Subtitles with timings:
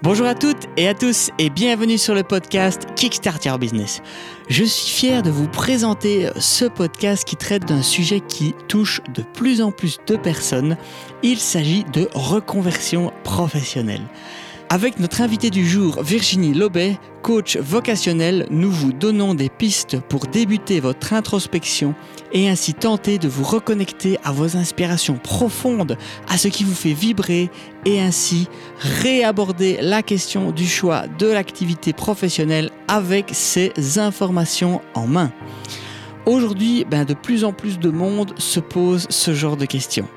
[0.00, 4.00] Bonjour à toutes et à tous et bienvenue sur le podcast Kickstart Your Business.
[4.48, 9.22] Je suis fier de vous présenter ce podcast qui traite d'un sujet qui touche de
[9.22, 10.76] plus en plus de personnes.
[11.24, 14.06] Il s'agit de reconversion professionnelle.
[14.70, 20.26] Avec notre invité du jour, Virginie Lobet, coach vocationnel, nous vous donnons des pistes pour
[20.26, 21.94] débuter votre introspection
[22.34, 25.96] et ainsi tenter de vous reconnecter à vos inspirations profondes,
[26.28, 27.48] à ce qui vous fait vibrer
[27.86, 28.46] et ainsi
[28.78, 35.32] réaborder la question du choix de l'activité professionnelle avec ces informations en main.
[36.26, 40.08] Aujourd'hui, ben, de plus en plus de monde se pose ce genre de questions.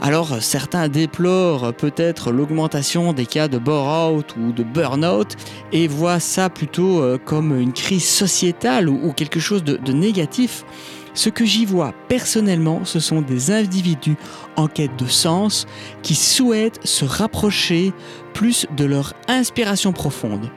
[0.00, 5.34] Alors certains déplorent peut-être l'augmentation des cas de bore-out ou de burn-out
[5.72, 10.64] et voient ça plutôt euh, comme une crise sociétale ou quelque chose de, négatif.
[11.14, 14.16] Ce que j'y vois personnellement, ce sont des individus
[14.56, 15.66] en quête de sens
[16.02, 17.92] qui souhaitent se rapprocher
[18.34, 20.50] plus de leur inspiration profonde.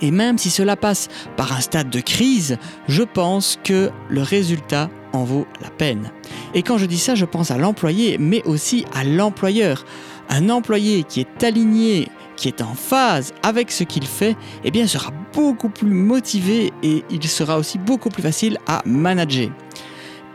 [0.00, 4.90] Et même si cela passe par un stade de crise, je pense que le résultat
[5.14, 6.10] en vaut la peine.
[6.52, 9.84] Et quand je dis ça, je pense à l'employé, mais aussi à l'employeur.
[10.28, 14.86] Un employé qui est aligné, qui est en phase avec ce qu'il fait, eh bien
[14.86, 19.50] sera beaucoup plus motivé et il sera aussi beaucoup plus facile à manager.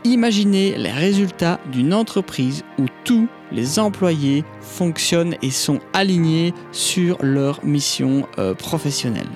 [0.04, 7.62] Imaginez les résultats d'une entreprise où tous les employés fonctionnent et sont alignés sur leur
[7.64, 9.28] mission euh, professionnelle.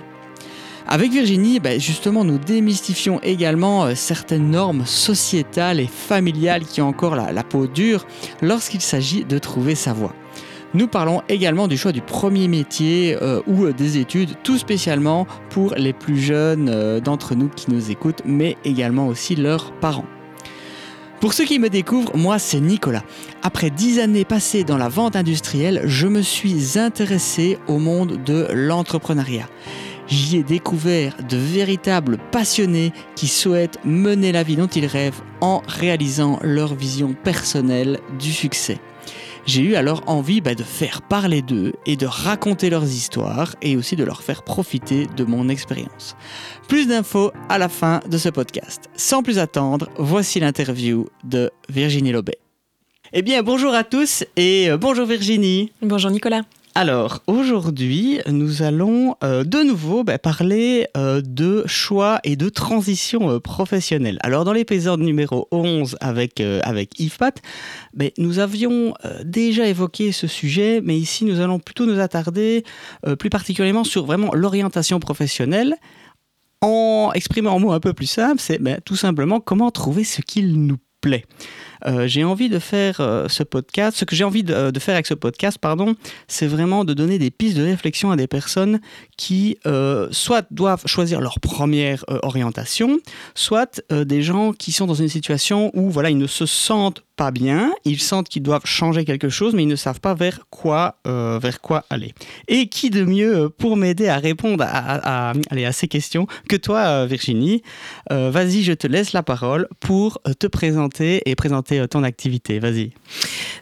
[0.95, 6.87] Avec Virginie, bah, justement, nous démystifions également euh, certaines normes sociétales et familiales qui ont
[6.87, 8.07] encore la, peau dure
[8.43, 10.15] lorsqu'il s'agit de trouver sa voie.
[10.73, 15.27] Nous parlons également du choix du premier métier euh, ou euh, des études, tout spécialement
[15.51, 20.07] pour les plus jeunes d'entre nous qui nous écoutent, mais également aussi leurs parents.
[21.19, 23.03] Pour ceux qui me découvrent, moi c'est Nicolas.
[23.43, 28.47] Après dix années passées dans la vente industrielle, je me suis intéressé au monde de
[28.53, 29.49] l'entrepreneuriat.
[30.07, 35.63] J'y ai découvert de véritables passionnés qui souhaitent mener la vie dont ils rêvent en
[35.67, 38.79] réalisant leur vision personnelle du succès.
[39.47, 43.77] J'ai eu alors envie bah, de faire parler d'eux et de raconter leurs histoires et
[43.77, 46.17] aussi de leur faire profiter de mon expérience.
[46.69, 48.89] Plus d'infos à la fin de ce podcast.
[48.97, 52.39] Sans plus attendre, voici l'interview de Virginie Lobet.
[53.13, 55.73] Eh bien, bonjour à tous et euh, bonjour Virginie.
[55.83, 56.43] Bonjour Nicolas.
[56.77, 63.31] Alors, aujourd'hui, nous allons euh, de nouveau bah, parler euh, de choix et de transition
[63.31, 64.19] euh, professionnelle.
[64.25, 67.41] Alors, dans l'épisode numéro 11 avec, avec Yves Pat,
[68.19, 68.93] nous avions
[69.25, 72.65] déjà évoqué ce sujet, mais ici, nous allons plutôt nous attarder
[73.21, 75.77] plus particulièrement sur vraiment l'orientation professionnelle
[76.61, 80.23] en exprimant en mots un peu plus simples, c'est bah, tout simplement comment trouver ce
[80.23, 80.79] qu'il nous
[81.87, 85.07] Euh, j'ai envie de faire euh, ce podcast, ce que j'ai envie de, faire avec
[85.07, 85.95] ce podcast, pardon,
[86.29, 88.81] c'est vraiment de donner des pistes de réflexion à des personnes
[89.17, 92.99] qui euh, soit doivent choisir leur première orientation,
[93.35, 97.31] soit des gens qui sont dans une situation où voilà, ils ne se sentent pas
[97.31, 100.97] bien, ils sentent qu'ils doivent changer quelque chose, mais ils ne savent pas vers quoi,
[101.07, 102.13] euh, vers quoi aller.
[102.49, 107.07] Et qui de mieux pour m'aider à répondre à, à, ces questions que toi, euh,
[107.07, 107.63] Virginie
[108.11, 112.59] euh, Vas-y, je te laisse la parole pour te présenter et présenter ton activité.
[112.59, 112.91] Vas-y.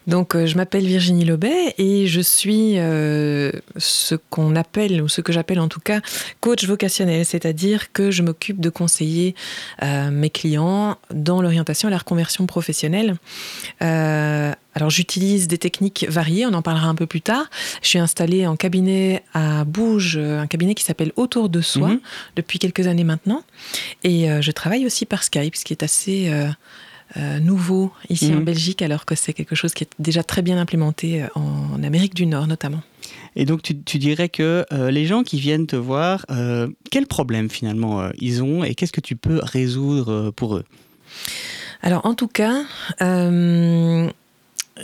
[0.06, 5.60] Donc, je m'appelle Virginie Lobet et je suis ce qu'on appelle, ou ce que j'appelle
[5.60, 6.00] en tout cas,
[6.40, 9.34] coach vocationnel, c'est-à-dire que je m'occupe de conseiller
[9.82, 13.16] mes clients dans l'orientation et la reconversion professionnelle.
[13.82, 17.50] Euh, alors j'utilise des techniques variées, on en parlera un peu plus tard.
[17.82, 22.00] Je suis installée en cabinet à Bouge, un cabinet qui s'appelle Autour de soi mhm.
[22.36, 23.42] depuis quelques années maintenant.
[24.04, 26.30] Et euh, je travaille aussi par Skype, ce qui est assez
[27.16, 28.44] euh, nouveau ici en mhm.
[28.44, 32.26] Belgique, alors que c'est quelque chose qui est déjà très bien implémenté en Amérique du
[32.26, 32.82] Nord notamment.
[33.36, 36.24] Et donc tu, dirais que les gens qui viennent te voir,
[36.90, 40.64] quel problème finalement ils ont et qu'est-ce que tu peux résoudre pour eux?
[41.82, 42.62] Alors en tout cas,
[43.00, 44.08] euh,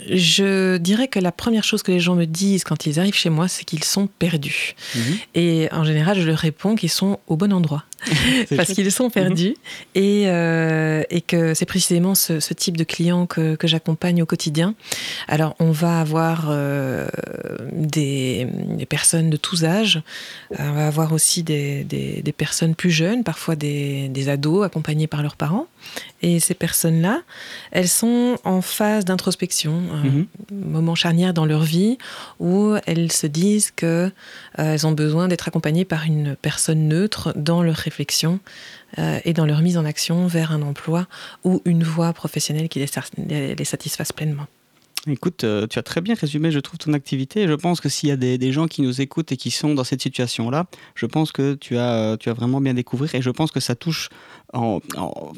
[0.09, 3.29] je dirais que la première chose que les gens me disent quand ils arrivent chez
[3.29, 4.75] moi, c'est qu'ils sont perdus.
[4.95, 5.17] Mhm.
[5.35, 7.83] Et en général, je leur réponds qu'ils sont au bon endroit.
[8.55, 9.55] parce qu'ils sont perdus mhm.
[9.95, 14.75] et, euh, et, que c'est précisément ce, type de client que, que j'accompagne au quotidien.
[15.27, 17.07] Alors, on va avoir euh,
[17.71, 18.47] des,
[18.77, 20.01] des, personnes de tous âges,
[20.57, 25.23] on va avoir aussi des, des, des personnes plus jeunes, parfois des, ados accompagnés par
[25.23, 25.67] leurs parents.
[26.21, 27.21] Et ces personnes-là,
[27.71, 30.25] elles sont en phase d'introspection, un mhm.
[30.51, 31.97] moment charnière dans leur vie
[32.39, 34.11] où elles se disent qu'elles
[34.59, 38.39] euh, elles ont besoin d'être accompagnées par une personne neutre dans leur réflexion
[38.97, 41.07] euh, et dans leur mise en action vers un emploi
[41.43, 44.45] ou une voie professionnelle qui les, satisfasse pleinement.
[45.07, 47.47] Écoute, euh, tu as très bien résumé, je trouve, ton activité.
[47.47, 49.83] Je pense que s'il y a des, gens qui nous écoutent et qui sont dans
[49.83, 50.65] cette situation-là,
[50.95, 53.75] je pense que tu as, tu as vraiment bien découvert et je pense que ça
[53.75, 54.09] touche,
[54.53, 54.79] en,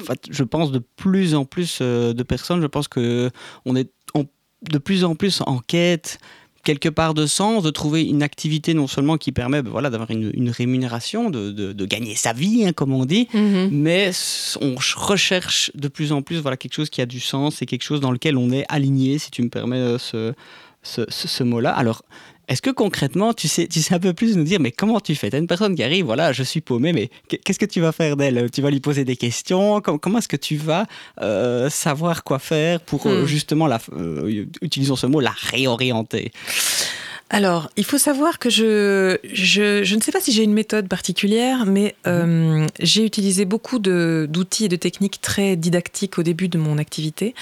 [0.04, 2.60] fait, je pense, de plus en plus euh, de personnes.
[2.60, 3.30] Je pense qu'on
[3.76, 3.90] est
[4.70, 6.18] de plus en plus en quête
[6.62, 10.10] quelque part de sens, de trouver une activité non seulement qui permet ben voilà, d'avoir
[10.10, 13.70] une, rémunération, de, gagner sa vie, hein, comme on dit, mhm.
[13.72, 14.10] mais
[14.60, 17.82] on recherche de plus en plus voilà, quelque chose qui a du sens et quelque
[17.82, 20.34] chose dans lequel on est aligné, si tu me permets euh, ce,
[20.82, 21.72] ce, ce mot-là.
[21.72, 22.02] Alors,
[22.48, 25.14] est-ce que concrètement, tu sais, tu sais un peu plus nous dire, mais comment tu
[25.14, 25.30] fais?
[25.30, 27.92] Tu as une personne qui arrive, voilà, je suis paumé, mais qu'est-ce que tu vas
[27.92, 28.50] faire d'elle?
[28.50, 29.80] Tu vas lui poser des questions?
[29.80, 30.86] Comment, est-ce que tu vas
[31.20, 33.26] euh, savoir quoi faire pour euh, hmm.
[33.26, 36.32] justement, la, euh, utilisons ce mot, la réorienter?
[37.32, 41.64] Alors, il faut savoir que je, je, ne sais pas si j'ai une méthode particulière,
[41.64, 42.12] mais mhm.
[42.12, 47.34] euh, j'ai utilisé beaucoup d'outils et de techniques très didactiques au début de mon activité.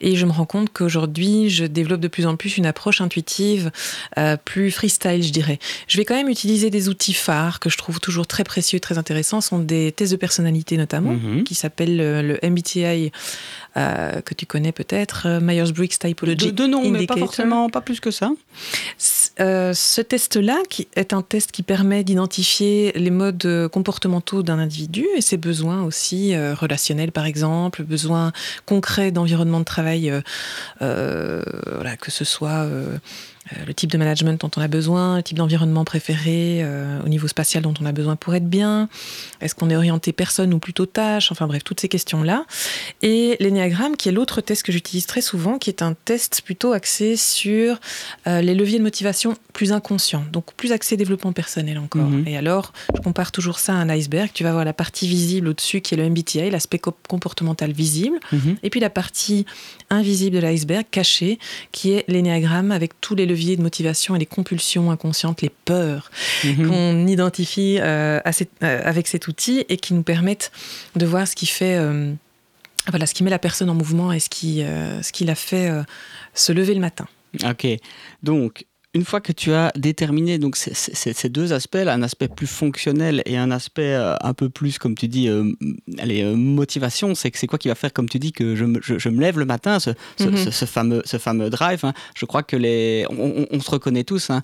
[0.00, 3.70] Et je me rends compte qu'aujourd'hui, je développe de plus en plus une approche intuitive,
[4.18, 5.60] euh, plus freestyle, je dirais.
[5.86, 8.98] Je vais quand même utiliser des outils phares que je trouve toujours très précieux, très
[8.98, 9.40] intéressants.
[9.40, 11.44] Ce sont des tests de personnalité notamment, mhm.
[11.44, 13.12] qui s'appellent le, MBTI,
[13.76, 16.46] euh, que tu connais peut-être, Myers-Briggs Typology.
[16.46, 18.32] De, de nom, mais pas forcément, pas plus que ça.
[19.38, 25.06] Euh, ce test-là, qui est un test qui permet d'identifier les modes comportementaux d'un individu
[25.16, 28.32] et ses besoins aussi euh, relationnels, par exemple, besoins
[28.64, 30.12] concrets d'environnement de travail,
[30.82, 31.42] euh,
[31.74, 32.98] voilà, que ce soit euh,
[33.66, 37.28] le type de management dont on a besoin, le type d'environnement préféré euh, au niveau
[37.28, 38.88] spatial dont on a besoin pour être bien,
[39.40, 42.44] est-ce qu'on est orienté personne ou plutôt tâche, enfin bref, toutes ces questions-là.
[43.02, 46.72] Et l'énéagramme, qui est l'autre test que j'utilise très souvent, qui est un test plutôt
[46.72, 47.78] axé sur
[48.26, 52.08] euh, les leviers de motivation plus inconscients, donc plus axé développement personnel encore.
[52.08, 52.26] Mhm.
[52.26, 54.30] Et alors, je compare toujours ça à un iceberg.
[54.34, 58.56] Tu vas voir la partie visible au-dessus qui est le MBTI, l'aspect comportemental visible, mhm.
[58.62, 59.46] et puis la partie
[59.88, 61.38] invisible de l'iceberg, cachée,
[61.70, 66.10] qui est l'énéagramme avec tous les leviers de motivation et les compulsions inconscientes, les peurs
[66.44, 66.68] mhm.
[66.68, 70.50] qu'on identifie euh, euh, avec cet outil et qui nous permettent
[70.96, 72.12] de voir ce qui fait, euh,
[72.88, 74.62] voilà, ce qui met la personne en mouvement et ce qui,
[75.02, 75.70] ce qui la fait
[76.34, 77.06] se lever le matin.
[77.44, 77.66] Ok,
[78.22, 78.64] donc
[78.96, 83.36] une fois que tu as déterminé donc ces, deux aspects, un aspect plus fonctionnel et
[83.36, 85.52] un aspect euh, un peu plus, comme tu dis, euh,
[85.98, 88.80] allez, euh, motivation, c'est c'est quoi qui va faire, comme tu dis, que je me,
[88.80, 91.84] je, me lève le matin, ce, ce, fameux, ce fameux drive.
[91.84, 91.92] Hein.
[92.14, 94.40] je crois que les, on, se reconnaît tous, hein.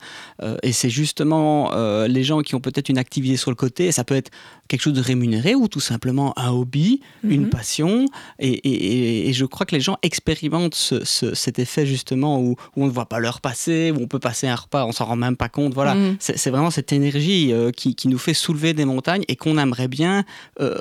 [0.63, 1.73] et c'est justement
[2.07, 4.31] les gens qui ont peut-être une activité sur le côté, ça peut être
[4.73, 7.51] quelque chose de rémunéré ou tout simplement un hobby, une mhm.
[7.51, 8.07] passion,
[8.39, 12.91] et, et, je crois que les gens expérimentent cet effet justement où, où on ne
[12.91, 15.51] voit pas l'heure passer, où on peut passer un repas, on s'en rend même pas
[15.51, 15.75] compte.
[15.75, 16.17] Voilà, mm.
[16.21, 20.25] c'est vraiment cette énergie euh, qui, nous fait soulever des montagnes et qu'on aimerait bien
[20.61, 20.79] euh,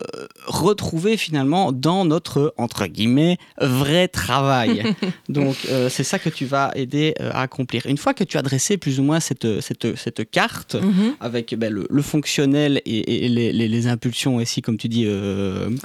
[0.48, 4.84] retrouver finalement dans notre entre guillemets vrai travail.
[5.30, 7.86] Donc euh, c'est ça que tu vas aider à accomplir.
[7.88, 11.16] Une fois que tu as dressé plus ou moins cette, cette, cette carte mm-hmm.
[11.20, 15.08] avec ben, le, fonctionnel et, les, les, impulsions ici, comme tu dis,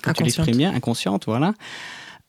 [0.02, 1.54] quand tu l'exprimes bien, inconscientes, voilà.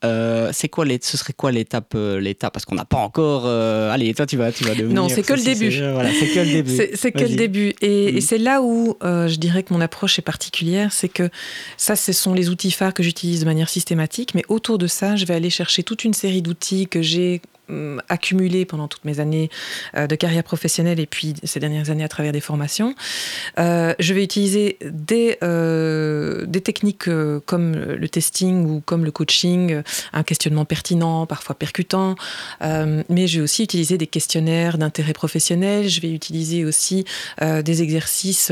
[0.05, 2.53] Euh, c'est quoi les, ce serait quoi l'étape euh, l'étape?
[2.53, 5.23] Parce qu'on n'a pas encore euh, allez toi tu vas tu vas devenir non c'est
[5.23, 5.71] que, le début.
[5.71, 6.77] c'est que le début.
[6.93, 7.73] C'est que le début.
[7.81, 11.31] Et, et c'est là où je dirais que mon approche est particulière c'est que
[11.77, 15.15] ça ce sont les outils phares que j'utilise de manière systématique mais autour de ça
[15.15, 17.56] je vais aller chercher toute une série d'outils que j'ai euh,
[18.07, 19.49] accumulé pendant toutes mes années
[19.95, 22.95] euh, de carrière professionnelle et puis ces dernières années à travers des formations.
[23.59, 27.09] Euh, je vais utiliser des, des techniques
[27.45, 29.81] comme le testing ou comme le coaching,
[30.13, 32.15] un questionnement pertinent, parfois percutant,
[32.61, 35.89] mais je vais aussi utiliser des questionnaires d'intérêt professionnel.
[35.89, 37.05] Je vais utiliser aussi
[37.41, 38.51] des exercices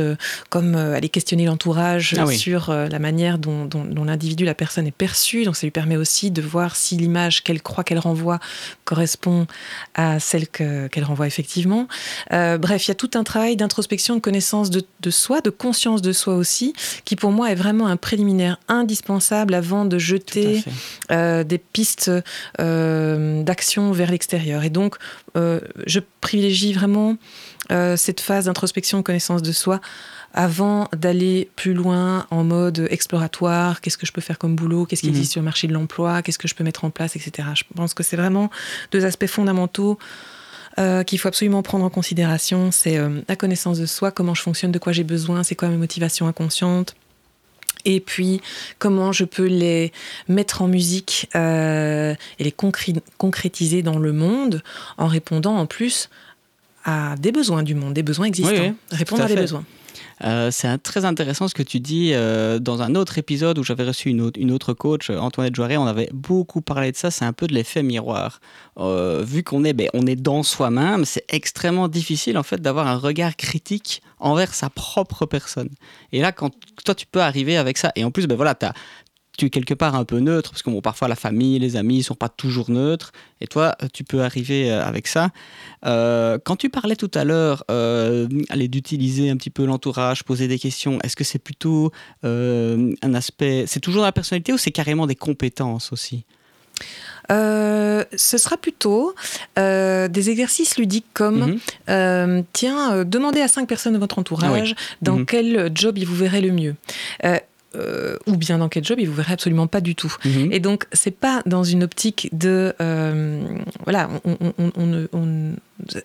[0.50, 5.46] comme aller questionner l'entourage ah sur la manière dont, dont, l'individu, la personne est perçue.
[5.46, 8.40] Donc ça lui permet aussi de voir si l'image qu'elle croit qu'elle renvoie
[8.84, 9.46] correspond correspond
[9.94, 11.88] à celle qu'elle renvoie effectivement.
[12.34, 16.02] Euh, bref, il y a tout un travail d'introspection, de connaissance de, soi, de conscience
[16.02, 16.74] de soi aussi,
[17.06, 20.64] qui pour moi est vraiment un préliminaire indispensable avant de jeter
[21.12, 22.10] euh, des pistes
[22.60, 24.64] euh, d'action vers l'extérieur.
[24.64, 24.96] Et donc,
[25.36, 27.18] je privilégie vraiment
[27.70, 29.82] cette phase d'introspection, de connaissance de soi
[30.36, 35.02] avant d'aller plus loin en mode exploratoire, qu'est-ce que je peux faire comme boulot, qu'est-ce
[35.02, 35.16] qui mhm.
[35.16, 37.48] existe sur le marché de l'emploi, qu'est-ce que je peux mettre en place, etc.
[37.56, 38.52] Je pense que c'est vraiment
[38.92, 39.98] deux aspects fondamentaux
[40.78, 42.70] euh, qu'il faut absolument prendre en considération.
[42.72, 45.70] C'est euh, la connaissance de soi, comment je fonctionne, de quoi j'ai besoin, c'est quoi
[45.70, 46.96] mes motivations inconscientes.
[47.86, 48.42] Et puis,
[48.78, 49.94] comment je peux les
[50.28, 52.54] mettre en musique euh, et les
[53.18, 54.64] concrétiser dans le monde
[54.98, 56.10] en répondant en plus
[56.84, 58.76] à des besoins du monde, des besoins existants.
[58.92, 59.64] répondre à des besoins.
[60.24, 62.12] Euh, c'est très intéressant ce que tu dis.
[62.14, 66.10] Euh, dans un autre épisode où j'avais reçu une autre, coach, Antoinette Joiré, on avait
[66.14, 67.12] beaucoup parlé de ça.
[67.12, 68.40] C'est un peu de l'effet miroir.
[68.78, 72.98] vu qu'on est, ben, on est dans soi-même, c'est extrêmement difficile en fait d'avoir un
[72.98, 75.70] regard critique envers sa propre personne.
[76.12, 76.52] Et là, quand
[76.84, 78.74] toi, tu peux arriver avec ça, et en plus, ben voilà, tu as,
[79.38, 82.00] tu es quelque part un peu neutre, parce que bon, parfois la famille, les amis
[82.00, 83.12] ne sont pas toujours neutres,
[83.42, 85.32] et toi, tu peux arriver euh, avec ça.
[85.86, 90.60] Euh, quand tu parlais tout à l'heure euh, d'utiliser un petit peu l'entourage, poser des
[90.60, 91.92] questions, est-ce que c'est plutôt
[92.24, 96.24] euh, un aspect, c'est toujours la personnalité ou c'est carrément des compétences aussi?
[97.28, 99.16] Ce sera plutôt
[99.58, 102.44] des exercices ludiques comme mhm.
[102.54, 105.26] tiens, demandez à cinq personnes de votre entourage ah dans mhm.
[105.26, 106.76] quel job ils vous verraient le mieux.
[107.76, 110.14] Euh, ou bien dans quel job, il vous verrait absolument pas du tout.
[110.24, 110.52] Mhm.
[110.52, 112.74] Et donc, c'est pas dans une optique de.
[112.82, 113.44] Euh,
[113.84, 115.54] voilà, on,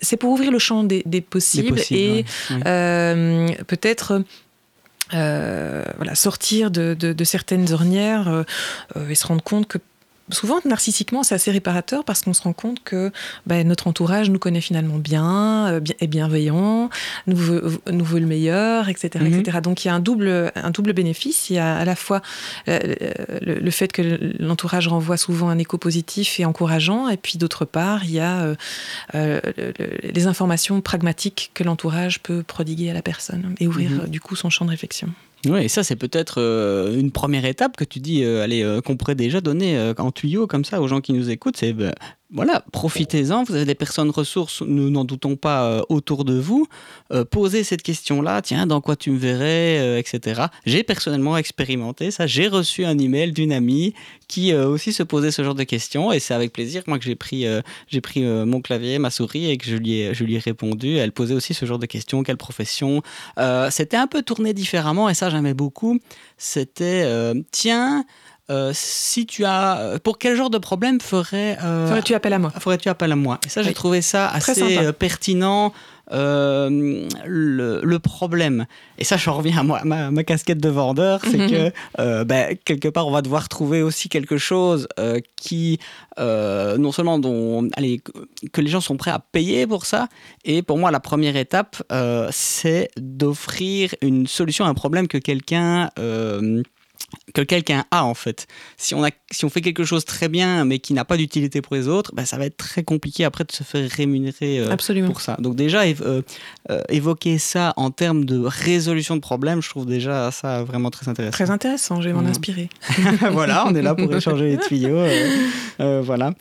[0.02, 2.24] c'est pour ouvrir le champ des, possibles, et
[2.66, 4.22] euh, peut-être.
[5.12, 8.44] voilà, sortir de, de, certaines ornières
[9.08, 9.78] et se rendre compte que
[10.32, 13.10] souvent, narcissiquement, c'est assez réparateur parce qu'on se rend compte que
[13.46, 16.90] ben, notre entourage nous connaît finalement bien, euh, est bienveillant,
[17.26, 19.40] nous veut, nous veut le meilleur, etc., mhm.
[19.40, 19.58] etc.
[19.62, 21.50] Donc il y a un double, un double bénéfice.
[21.50, 22.22] Il y a à la fois
[22.68, 22.78] euh,
[23.40, 24.02] le, fait que
[24.38, 28.54] l'entourage renvoie souvent un écho positif et encourageant, et puis d'autre part, il y a
[29.14, 29.40] euh,
[30.02, 34.08] les informations pragmatiques que l'entourage peut prodiguer à la personne et ouvrir mhm.
[34.08, 35.08] du coup son champ de réflexion.
[35.46, 38.82] Oui, et ça, c'est peut-être euh, une première étape que tu dis, euh, allez, euh,
[38.82, 41.56] qu'on pourrait déjà donner en tuyau comme ça aux gens qui nous écoutent.
[41.56, 41.94] C'est ben,
[42.32, 43.42] voilà, profitez-en.
[43.42, 46.68] Vous avez des personnes ressources, nous n'en doutons pas, euh, autour de vous.
[47.12, 48.40] Euh, posez cette question-là.
[48.40, 50.42] Tiens, dans quoi tu me verrais, euh, etc.
[50.64, 52.28] J'ai personnellement expérimenté ça.
[52.28, 53.94] J'ai reçu un email d'une amie
[54.28, 57.16] qui aussi se posait ce genre de questions, et c'est avec plaisir moi que j'ai
[57.16, 57.46] pris,
[57.88, 60.98] j'ai pris mon clavier, ma souris, et que je lui ai, je lui ai répondu.
[60.98, 62.22] Elle posait aussi ce genre de questions.
[62.22, 63.02] Quelle profession
[63.70, 65.98] C'était un peu tourné différemment, et ça j'aimais beaucoup.
[66.38, 67.04] C'était
[67.50, 68.04] tiens.
[68.50, 72.38] Euh, si tu as, euh, pour quel genre de problème ferais, euh, ferais-tu appel à
[72.40, 75.72] moi Ferais-tu appel à moi Et ça, j'ai trouvé ça assez pertinent.
[76.10, 78.66] le, problème,
[78.98, 81.50] et ça, je reviens à moi, ma, ma casquette de vendeur, c'est mhm.
[81.96, 84.88] que ben, quelque part, on va devoir trouver aussi quelque chose
[85.36, 85.78] qui,
[86.18, 88.00] non seulement dont, allez,
[88.52, 90.08] que les gens sont prêts à payer pour ça,
[90.44, 91.80] et pour moi, la première étape,
[92.32, 95.90] c'est d'offrir une solution à un problème que quelqu'un
[97.34, 98.46] que quelqu'un a en fait.
[98.76, 101.60] Si on, a, si on fait quelque chose très bien mais qui n'a pas d'utilité
[101.60, 104.76] pour les autres, ben, ça va être très compliqué après de se faire rémunérer euh,
[105.06, 105.36] pour ça.
[105.38, 106.22] Donc déjà, euh,
[106.70, 111.08] euh, évoquer ça en termes de résolution de problèmes, je trouve déjà ça vraiment très
[111.08, 111.32] intéressant.
[111.32, 112.26] Très intéressant, je vais m'en mmh.
[112.26, 112.68] inspirer.
[113.32, 115.04] voilà, on est là pour échanger les tuyaux.
[115.78, 116.32] voilà.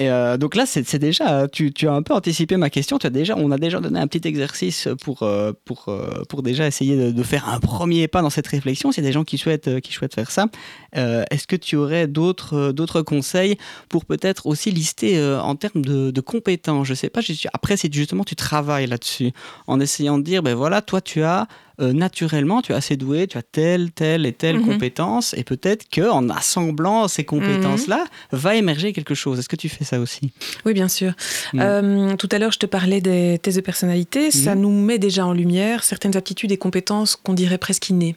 [0.00, 2.98] Et euh, donc là, c'est déjà, tu, tu, as un peu anticipé ma question.
[2.98, 6.42] Tu as déjà, on a déjà donné un petit exercice pour, euh, pour, euh, pour
[6.42, 8.90] déjà essayer de, faire un premier pas dans cette réflexion.
[8.90, 10.46] S'il y a des gens qui souhaitent, qui souhaitent faire ça,
[10.92, 13.56] est-ce que tu aurais d'autres conseils
[13.88, 16.86] pour peut-être aussi lister en termes de, compétences?
[16.86, 17.20] Je sais pas.
[17.52, 19.30] Après, si justement tu travailles là-dessus,
[19.66, 21.46] en essayant de dire, ben voilà, toi tu as
[21.80, 24.66] euh, naturellement, tu es assez doué, tu as telle, telle et telle mhm.
[24.66, 27.98] compétence, et peut-être qu'en assemblant ces compétences-là,
[28.32, 28.38] mhm.
[28.38, 29.38] va émerger quelque chose.
[29.38, 30.32] Est-ce que tu fais ça aussi?
[30.64, 31.12] Oui, bien sûr.
[31.52, 31.60] Mm.
[31.60, 34.30] Euh, tout à l'heure, je te parlais des tests de personnalité.
[34.30, 34.60] Ça mhm.
[34.60, 38.14] nous met déjà en lumière certaines aptitudes et compétences qu'on dirait presque innées.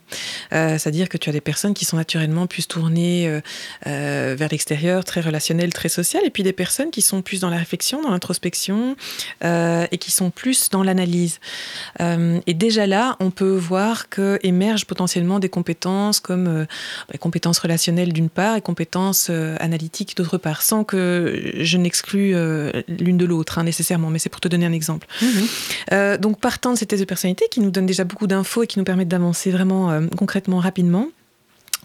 [0.54, 3.42] Euh, c'est-à-dire que tu as des personnes qui sont naturellement plus tournées
[3.86, 7.58] vers l'extérieur, très relationnelles, très sociales, et puis des personnes qui sont plus dans la
[7.58, 8.96] réflexion, dans l'introspection,
[9.44, 11.40] et qui sont plus dans l'analyse.
[12.00, 16.66] et déjà là, on peut voir que émergent potentiellement des compétences comme euh,
[17.10, 22.36] bah, compétences relationnelles d'une part et compétences euh, analytiques d'autre part, sans que je n'exclue
[22.36, 25.08] euh, l'une de l'autre hein, nécessairement, mais c'est pour te donner un exemple.
[25.22, 26.18] Mhm.
[26.18, 28.80] donc partant de ces tests de personnalité qui nous donnent déjà beaucoup d'infos et qui
[28.80, 31.08] nous permettent d'avancer vraiment concrètement rapidement,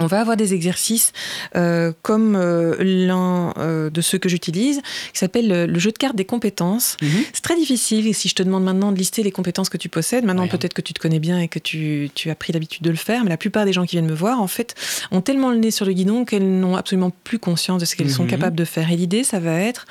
[0.02, 1.12] on va avoir des exercices
[1.56, 4.80] euh, comme euh, l'un euh, de ceux que j'utilise,
[5.12, 6.97] qui s'appelle le, jeu de cartes des compétences.
[7.00, 7.09] Mhm.
[7.32, 10.25] C'est très difficile si je te demande maintenant de lister les compétences que tu possèdes.
[10.25, 12.97] Maintenant, peut-être que tu te connais bien et que tu, as pris l'habitude de le
[12.97, 14.75] faire, mais la plupart des gens qui viennent me voir, en fait,
[15.11, 18.11] ont tellement le nez sur le guidon qu'elles n'ont absolument plus conscience de ce qu'elles
[18.11, 18.30] sont mhm.
[18.30, 18.90] capables de faire.
[18.90, 19.87] Et l'idée, ça va être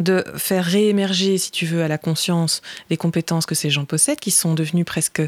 [0.00, 4.20] de faire réémerger, si tu veux, à la conscience les compétences que ces gens possèdent,
[4.20, 5.22] qui sont devenues presque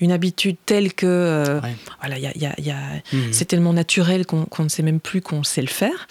[0.00, 1.60] une habitude telle que,
[2.00, 2.16] voilà,
[3.12, 3.32] mhm.
[3.32, 6.08] c'est tellement naturel qu'on ne sait même plus qu'on sait le faire.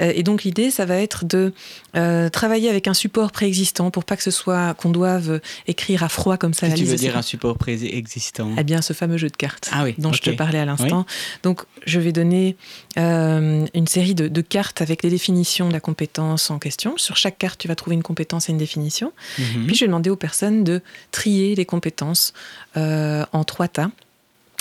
[0.00, 1.52] Euh, et donc l'idée, ça va être de
[1.96, 6.08] euh, travailler avec un support préexistant pour pas que ce soit qu'on doive écrire à
[6.08, 6.66] froid comme ça.
[6.66, 8.50] Qu'est-ce que tu veux dire un support préexistant?
[8.58, 11.06] Eh bien, ce fameux jeu de cartes ah oui, dont je te parlais à l'instant.
[11.42, 12.56] Donc, je vais donner
[12.98, 16.96] euh, une série de, cartes avec les définitions de la compétence en question.
[16.96, 19.12] Sur chaque carte, tu vas trouver une compétence et une définition.
[19.38, 19.66] Mhm.
[19.66, 20.80] Puis, je vais demander aux personnes de
[21.10, 22.32] trier les compétences
[22.74, 23.90] en trois tas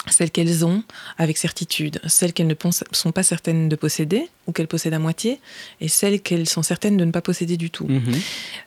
[0.09, 0.83] celles qu'elles ont
[1.17, 2.55] avec certitude, celles qu'elles ne
[2.91, 5.39] sont pas certaines de posséder ou qu'elles possèdent à moitié,
[5.79, 7.85] et celles qu'elles sont certaines de ne pas posséder du tout.
[7.87, 8.19] Mhm.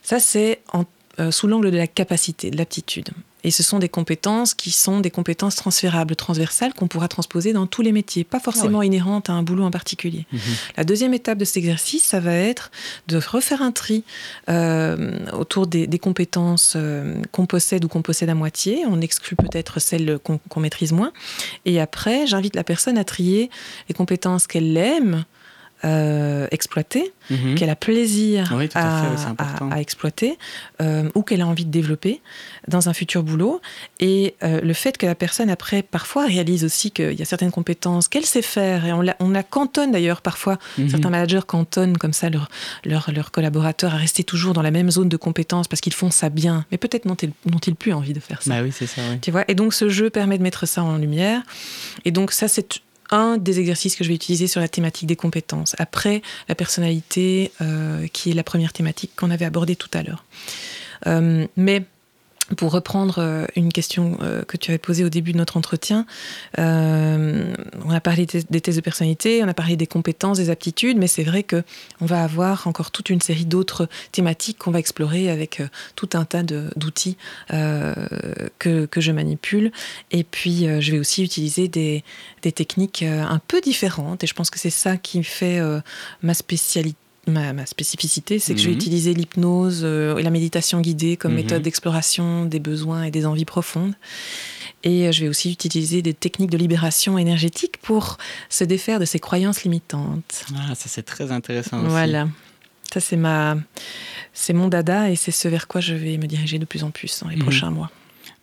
[0.03, 0.61] Ça, c'est
[1.19, 3.09] euh, sous l'angle de la capacité, de l'aptitude.
[3.45, 7.67] Et ce sont des compétences qui sont des compétences transférables, transversales, qu'on pourra transposer dans
[7.67, 10.27] tous les métiers, pas forcément ah inhérentes à un boulot en particulier.
[10.33, 10.41] Mhm.
[10.79, 12.71] La deuxième étape de cet exercice, ça va être
[13.07, 14.03] de refaire un tri
[14.49, 18.85] euh, autour des, compétences euh, qu'on possède ou qu'on possède à moitié.
[18.89, 21.13] On exclut peut-être celles qu'on maîtrise moins.
[21.65, 23.51] Et après, j'invite la personne à trier
[23.89, 25.25] les compétences qu'elle aime,
[25.85, 27.57] euh, exploiter, mhm.
[27.57, 30.39] qu'elle a plaisir à, exploiter
[30.81, 32.21] euh, ou qu'elle a envie de développer
[32.69, 33.61] dans un futur boulot.
[34.01, 37.51] Et euh, le fait que la personne, après, parfois réalise aussi qu'il y a certaines
[37.51, 40.89] compétences qu'elle sait faire, et on la, on la cantonne d'ailleurs parfois, mhm.
[40.89, 42.49] certains managers cantonnent comme ça leurs
[42.85, 46.11] leur, leur collaborateurs à rester toujours dans la même zone de compétences parce qu'ils font
[46.11, 48.51] ça bien, mais peut-être n'ont-ils plus envie de faire ça.
[48.51, 49.03] Bah oui, c'est ça.
[49.21, 51.43] Tu vois et donc ce jeu permet de mettre ça en lumière.
[52.05, 55.17] Et donc ça, c'est un des exercices que je vais utiliser sur la thématique des
[55.17, 55.75] compétences.
[55.79, 60.25] Après, la personnalité, euh, qui est la première thématique qu'on avait abordée tout à l'heure.
[61.07, 61.85] Euh, mais
[62.57, 66.07] pour reprendre euh, une question euh, que tu avais posée au début de notre entretien,
[66.59, 70.99] euh, on a parlé des tests de personnalité, on a parlé des compétences, des aptitudes,
[70.99, 71.63] mais c'est vrai que
[72.01, 75.63] on va avoir encore toute une série d'autres thématiques qu'on va explorer avec
[75.97, 77.17] tout un tas d'outils
[77.49, 79.73] que, que, je manipule.
[80.11, 82.05] Et puis, je vais aussi utiliser des,
[82.43, 85.61] des, techniques un peu différentes, et je pense que c'est ça qui fait
[86.23, 86.97] ma spécialité
[87.27, 88.79] ma, spécificité, c'est que je vais mhm.
[88.79, 91.39] utiliser l'hypnose euh, et la méditation guidée comme mhm.
[91.39, 93.95] méthode d'exploration des besoins et des envies profondes.
[94.83, 99.05] Et euh, je vais aussi utiliser des techniques de libération énergétique pour se défaire de
[99.05, 100.45] ces croyances limitantes.
[100.57, 101.79] Ah, ça c'est très intéressant.
[101.85, 102.29] Voilà.
[102.93, 103.57] Ça c'est ma,
[104.33, 106.91] c'est mon dada et c'est ce vers quoi je vais me diriger de plus en
[106.91, 107.43] plus dans les mhm.
[107.43, 107.91] prochains mois.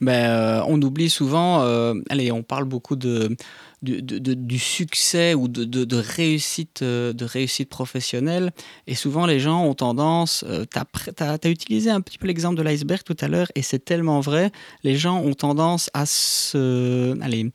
[0.01, 1.61] Ben, euh, on oublie souvent,
[2.09, 3.35] allez, on parle beaucoup de
[3.81, 8.51] du, succès ou de, réussite, euh, de réussite professionnelle.
[8.87, 12.61] Et souvent, les gens ont tendance, euh, tu as, utilisé un petit peu l'exemple de
[12.61, 14.51] l'iceberg tout à l'heure, et c'est tellement vrai,
[14.83, 17.19] les gens ont tendance à se...
[17.21, 17.51] Allez,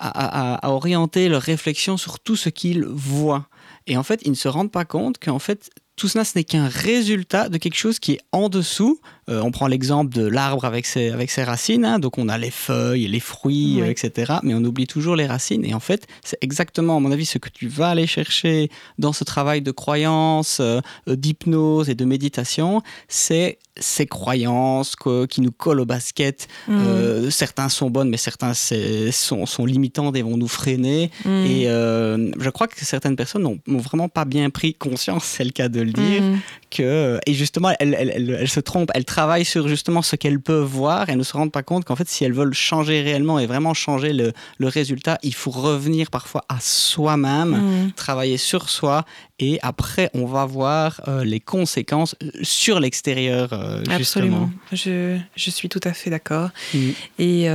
[0.00, 3.48] à, orienter leur réflexion sur tout ce qu'ils voient.
[3.88, 6.44] Et en fait, ils ne se rendent pas compte qu'en fait, tout cela, ce n'est
[6.44, 9.00] qu'un résultat de quelque chose qui est en dessous.
[9.28, 11.98] Euh, on prend l'exemple de l'arbre avec ses, avec ses racines, hein.
[11.98, 14.34] donc on a les feuilles, les fruits, euh, etc.
[14.42, 15.64] Mais on oublie toujours les racines.
[15.64, 19.12] Et en fait, c'est exactement, à mon avis, ce que tu vas aller chercher dans
[19.12, 24.96] ce travail de croyance, euh, d'hypnose et de méditation, c'est ces croyances
[25.28, 26.48] qui nous collent au basket.
[26.66, 27.30] Mm.
[27.30, 31.12] certains sont bonnes, mais certains sont, sont limitantes et vont nous freiner.
[31.24, 31.46] Mm.
[31.46, 35.68] Et je crois que certaines personnes n'ont vraiment pas bien pris conscience, c'est le cas
[35.68, 36.38] de dire, mm.
[36.72, 41.08] que, et justement, elles, elles, se trompent, elles travaillent sur justement ce qu'elles peuvent voir
[41.08, 43.74] et ne se rendent pas compte qu'en fait, si elles veulent changer réellement et vraiment
[43.74, 47.50] changer le, le résultat, il faut revenir parfois à soi-même,
[47.86, 47.92] mm.
[47.92, 49.04] travailler sur soi
[49.40, 55.50] et après, on va voir euh, les conséquences euh, sur l'extérieur, euh, Absolument, je, je,
[55.50, 56.50] suis tout à fait d'accord.
[56.72, 56.90] Mm.
[57.18, 57.48] Et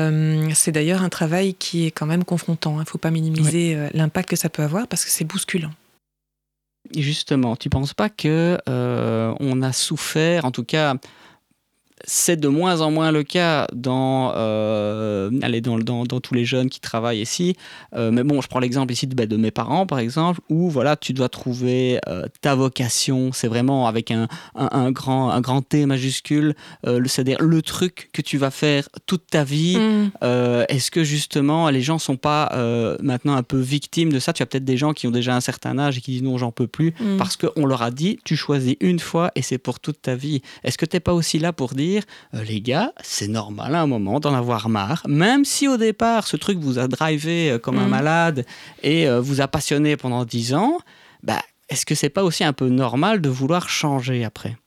[0.53, 2.73] c'est d'ailleurs un travail qui est quand même confrontant.
[2.73, 2.79] Il hein.
[2.81, 5.71] ne faut pas minimiser l'impact que ça peut avoir parce que c'est bousculant.
[6.95, 10.95] Justement, tu penses pas que euh, on a souffert, en tout cas
[12.05, 16.45] c'est de moins en moins le cas dans, euh, allez, dans, dans, dans, tous les
[16.45, 17.55] jeunes qui travaillent ici.
[17.95, 20.69] Euh, mais bon, je prends l'exemple ici de, bah, de, mes parents, par exemple, où
[20.69, 23.31] voilà, tu dois trouver euh, ta vocation.
[23.31, 28.37] C'est vraiment avec un, un, grand, un grand T majuscule, c'est-à-dire le truc que tu
[28.37, 29.77] vas faire toute ta vie.
[29.77, 30.11] Mm.
[30.69, 32.51] Est-ce que justement, les gens sont pas
[33.01, 34.33] maintenant un peu victimes de ça?
[34.33, 36.37] Tu as peut-être des gens qui ont déjà un certain âge et qui disent non,
[36.37, 37.17] j'en peux plus, mm.
[37.17, 40.41] parce qu'on leur a dit, tu choisis une fois et c'est pour toute ta vie.
[40.63, 41.82] Est-ce que tu n'es pas aussi là pour dire
[42.33, 46.27] euh, les gars, c'est normal à un moment d'en avoir marre, même si au départ
[46.27, 47.89] ce truc vous a drivé euh, comme un mm.
[47.89, 48.45] malade
[48.81, 50.79] et euh, vous a passionné pendant dix ans,
[51.23, 54.57] bah, est-ce que c'est pas aussi un peu normal de vouloir changer après?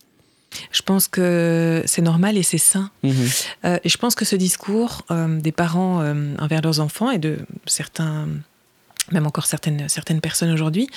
[0.71, 2.91] Je pense que c'est normal et c'est sain.
[3.05, 3.81] Mm-hmm.
[3.85, 6.01] et je pense que ce discours des parents
[6.39, 8.27] envers leurs enfants et de certains
[9.13, 10.89] même encore certaines, certaines personnes aujourd'hui,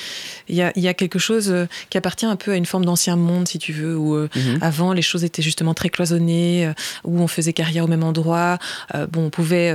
[0.47, 2.85] il y a, y a, quelque chose euh, qui appartient un peu à une forme
[2.85, 4.59] d'ancien monde, si tu veux, où euh, mhm.
[4.61, 8.57] avant les choses étaient justement très cloisonnées, euh, où on faisait carrière au même endroit,
[9.11, 9.73] bon, on pouvait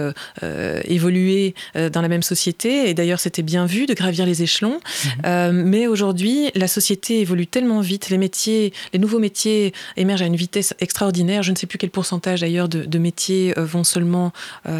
[0.84, 4.80] évoluer dans la même société, et d'ailleurs c'était bien vu de gravir les échelons,
[5.24, 5.52] mhm.
[5.52, 10.36] mais aujourd'hui la société évolue tellement vite, les métiers, les nouveaux métiers émergent à une
[10.36, 14.32] vitesse extraordinaire, je ne sais plus quel pourcentage d'ailleurs de, de, métiers vont seulement,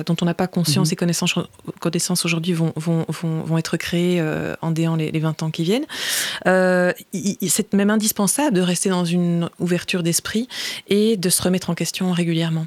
[0.07, 0.93] dont on n'a pas conscience mhm.
[0.93, 1.35] et connaissance,
[1.81, 5.65] connaissance aujourd'hui vont, vont, vont vont être créés euh, en déant les, 20 ans qui
[5.65, 5.87] viennent.
[6.47, 6.93] Euh,
[7.49, 10.49] c'est même indispensable de rester dans une ouverture d'esprit
[10.89, 12.67] et de se remettre en question régulièrement.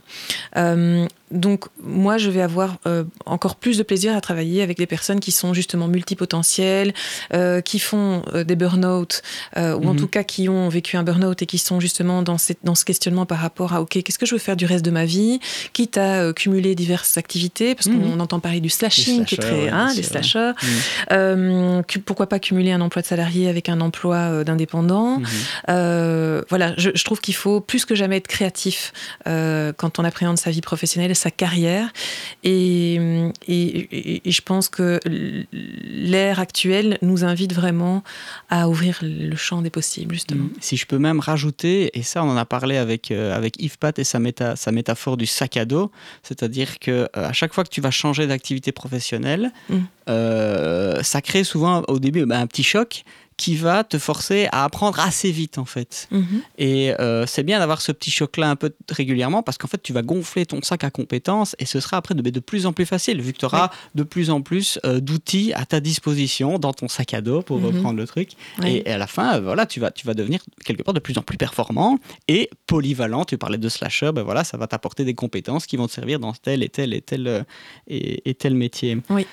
[1.32, 5.20] Donc moi, je vais avoir euh, encore plus de plaisir à travailler avec des personnes
[5.20, 6.94] qui sont justement multipotentielles,
[7.34, 9.22] euh, qui font euh, des burn-out,
[9.56, 9.96] ou en mhm.
[9.98, 13.26] tout cas qui ont vécu un burn-out et qui sont justement dans, dans ce questionnement
[13.26, 15.40] par rapport à, OK, qu'est-ce que je veux faire du reste de ma vie,
[15.74, 18.22] quitte à cumuler diverses activités, parce qu'on mhm.
[18.22, 19.70] entend parler du slashing, qui est très...
[19.70, 20.54] Hein, les slashers.
[21.12, 21.84] Mhm.
[22.06, 25.22] pourquoi pas cumuler un emploi de salarié avec un emploi d'indépendant
[25.68, 28.94] Voilà, je, je trouve qu'il faut plus que jamais être créatif
[29.26, 31.92] quand on appréhende sa vie professionnelle sa carrière.
[32.44, 32.96] Et,
[33.48, 35.00] et, je pense que
[35.52, 38.04] l'ère actuelle nous invite vraiment
[38.50, 40.48] à ouvrir le champ des possibles, justement.
[40.60, 43.78] Si je peux même rajouter, et ça on en a parlé avec, euh, avec Yves
[43.78, 45.92] Pat et sa, méta, sa métaphore du sac à dos,
[46.24, 49.78] c'est-à-dire que euh, à chaque fois que tu vas changer d'activité professionnelle, mm.
[50.10, 53.04] euh, ça crée souvent au début bah, un petit choc
[53.38, 56.08] qui va te forcer à apprendre assez vite en fait.
[56.12, 56.42] Mhm.
[56.58, 59.94] Et euh, c'est bien d'avoir ce petit choc-là un peu régulièrement parce qu'en fait tu
[59.94, 62.88] vas gonfler ton sac à compétences et ce sera après de, de plus en plus
[62.88, 66.74] facile vu que tu auras de plus en plus euh, d'outils à ta disposition dans
[66.74, 67.66] ton sac à dos pour mhm.
[67.68, 68.32] reprendre le truc.
[68.66, 71.18] Et, à la fin, euh, voilà, tu vas, tu vas devenir quelque part de plus
[71.18, 73.24] en plus performant et polyvalent.
[73.24, 76.20] Tu parlais de slasher, ben voilà, ça va t'apporter des compétences qui vont te servir
[76.20, 77.46] dans tel et tel et tel
[77.88, 78.98] et, et tel métier.
[79.10, 79.28] Oui.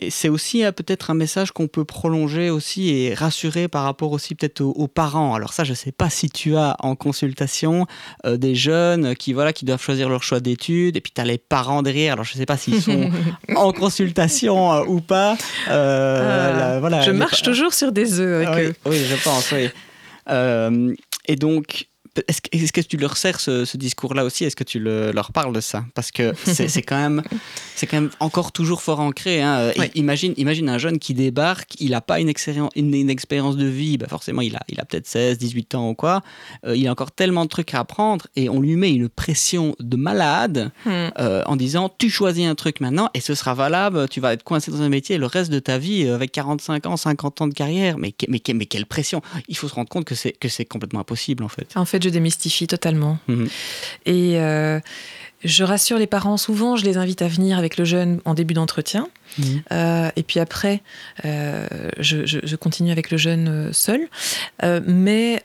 [0.00, 3.84] Euh, et c'est aussi euh, peut-être un message qu'on peut prolonger aussi et rassurer par
[3.84, 5.34] rapport aussi peut-être aux, parents.
[5.34, 7.86] Alors ça, je ne sais pas si tu as en consultation
[8.24, 11.24] euh, des jeunes qui voilà qui doivent choisir leur choix d'études et puis tu as
[11.24, 12.14] les parents derrière.
[12.14, 13.10] Alors je ne sais pas s'ils sont
[13.56, 15.36] en consultation euh, ou pas.
[15.68, 18.74] Ah, voilà, je marche toujours sur des œufs avec eux.
[18.86, 19.52] Oui, je pense.
[19.52, 19.68] Oui.
[21.26, 21.88] et donc
[22.28, 24.44] est-ce que tu leur sers ce, discours-là aussi?
[24.44, 25.84] Est-ce que tu leur parles de ça?
[25.94, 27.22] Parce que c'est quand, même,
[27.80, 29.42] quand même encore toujours fort ancré.
[29.42, 29.72] Hein.
[29.94, 33.98] Imagine, imagine un jeune qui débarque, il n'a pas une, expérience, une, expérience de vie,
[33.98, 36.22] bah forcément il a, il a peut-être 16, 18 ans ou quoi.
[36.64, 39.74] Euh, il a encore tellement de trucs à apprendre et on lui met une pression
[39.80, 40.90] de malade hmm.
[41.18, 44.42] euh, en disant tu choisis un truc maintenant et ce sera valable, tu vas être
[44.42, 47.46] coincé dans un métier le reste de ta vie euh, avec 45 ans, 50 ans
[47.46, 47.98] de carrière.
[47.98, 51.48] Mais, mais, mais quelle pression Il faut se rendre compte que c'est complètement impossible en
[51.48, 51.76] fait.
[51.76, 53.18] En fait, je démystifie totalement.
[53.28, 53.48] Mhm.
[54.06, 54.80] Et euh,
[55.44, 58.54] je rassure les parents souvent, je les invite à venir avec le jeune en début
[58.54, 59.08] d'entretien.
[59.38, 59.62] Mhm.
[59.72, 60.82] Euh, et puis après,
[61.24, 61.66] euh,
[61.98, 64.08] je, continue avec le jeune euh, seul.
[64.86, 65.42] mais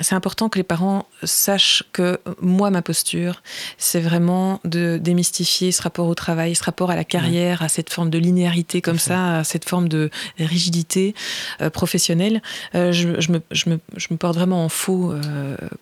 [0.00, 3.42] c'est important que les parents sachent que moi, ma posture,
[3.78, 7.90] c'est vraiment de démystifier ce rapport au travail, ce rapport à la carrière, à cette
[7.90, 11.14] forme de linéarité comme ça, à cette forme de rigidité
[11.72, 12.42] professionnelle.
[12.74, 13.40] Je, me, je, me,
[13.96, 15.14] je, me, porte vraiment en faux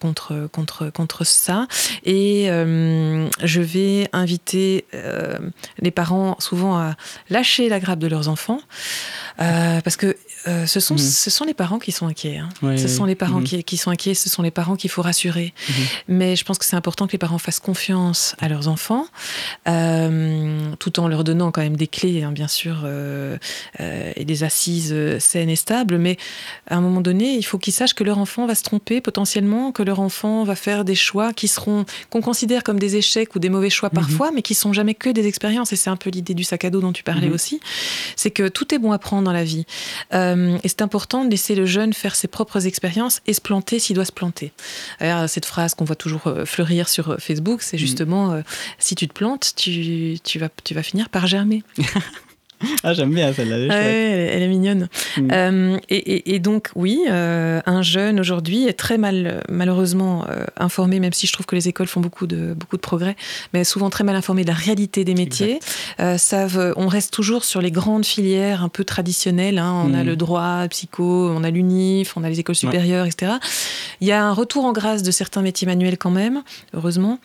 [0.00, 1.66] contre, contre, contre ça.
[2.04, 4.86] Et je vais inviter
[5.78, 6.96] les parents souvent à
[7.30, 8.60] lâcher la grappe de leurs enfants,
[9.40, 10.16] euh, parce que
[10.48, 11.00] euh, ce, sont, mhm.
[11.00, 12.38] ce sont les parents qui sont inquiets.
[12.38, 12.48] Hein.
[12.76, 13.44] ce sont les parents mhm.
[13.44, 15.54] qui, qui, sont inquiets, ce sont les parents qu'il faut rassurer.
[15.68, 15.74] Mhm.
[16.08, 19.06] Mais je pense que c'est important que les parents fassent confiance à leurs enfants,
[19.68, 22.86] euh, tout en leur donnant quand même des clés, hein, bien sûr,
[23.78, 25.98] et des assises saines et stables.
[25.98, 26.16] Mais
[26.68, 29.72] à un moment donné, il faut qu'ils sachent que leur enfant va se tromper potentiellement,
[29.72, 33.38] que leur enfant va faire des choix qui seront qu'on considère comme des échecs ou
[33.38, 35.72] des mauvais choix parfois, mais qui sont jamais que des expériences.
[35.72, 37.60] Et c'est un peu l'idée du sac à dos dont tu parlais aussi.
[38.16, 39.66] C'est que tout est bon à prendre dans la vie.
[40.14, 43.78] Euh, et c'est important de laisser le jeune faire ses propres expériences et se planter
[43.78, 44.52] s'il doit se planter.
[44.98, 47.80] Alors, cette phrase qu'on voit toujours euh, fleurir sur euh, Facebook, c'est mm.
[47.80, 48.42] justement
[48.78, 51.62] si tu te plantes, tu, tu, vas, tu vas finir par germer.
[52.82, 53.56] Ah, j'aime bien celle-là.
[53.56, 54.88] elle, est mignonne.
[55.16, 55.28] Mm.
[55.32, 61.12] Euh, et, donc, oui, euh, un jeune aujourd'hui est très mal, malheureusement euh, informé, même
[61.12, 63.16] si je trouve que les écoles font beaucoup de, beaucoup de progrès,
[63.52, 65.60] mais souvent très mal informé de la réalité des métiers.
[66.16, 69.58] savent, on reste toujours sur les grandes filières un peu traditionnelles.
[69.58, 69.84] Hein.
[69.86, 70.06] On a mm.
[70.06, 73.32] le droit, psycho, on a l'UNIF, on a les écoles supérieures, etc.
[74.00, 76.42] Il y a un retour en grâce de certains métiers manuels quand même,
[76.74, 77.18] heureusement,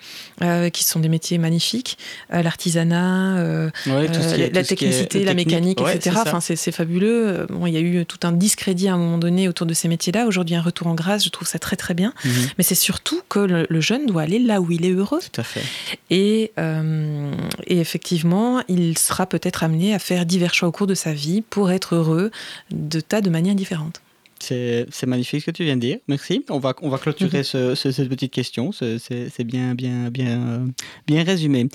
[0.72, 1.98] qui sont des métiers magnifiques.
[2.32, 6.16] L'artisanat, la technicité, la mécanique, etc.
[6.26, 7.46] Enfin, c'est fabuleux.
[7.50, 9.88] Bon, il y a eu tout un discrédit à un moment donné autour de ces
[9.88, 10.28] métiers-là.
[10.28, 12.14] Aujourd'hui, un retour en grâce, je trouve ça très très bien.
[12.24, 12.32] Mhm.
[12.58, 15.20] Mais c'est surtout que le, jeune doit aller là où il est heureux.
[15.20, 15.64] Tout à fait.
[16.10, 17.32] Et, euh,
[17.68, 21.42] et effectivement, il sera peut-être amené à faire divers choix au cours de sa vie
[21.42, 22.32] pour être heureux
[22.72, 24.02] de tas de manières différentes.
[24.46, 25.98] C'est magnifique ce que tu viens de dire.
[26.08, 26.46] Merci.
[26.50, 28.72] On va, on va clôturer cette petite question.
[28.72, 30.68] C'est bien, bien, bien,
[31.08, 31.68] bien résumé.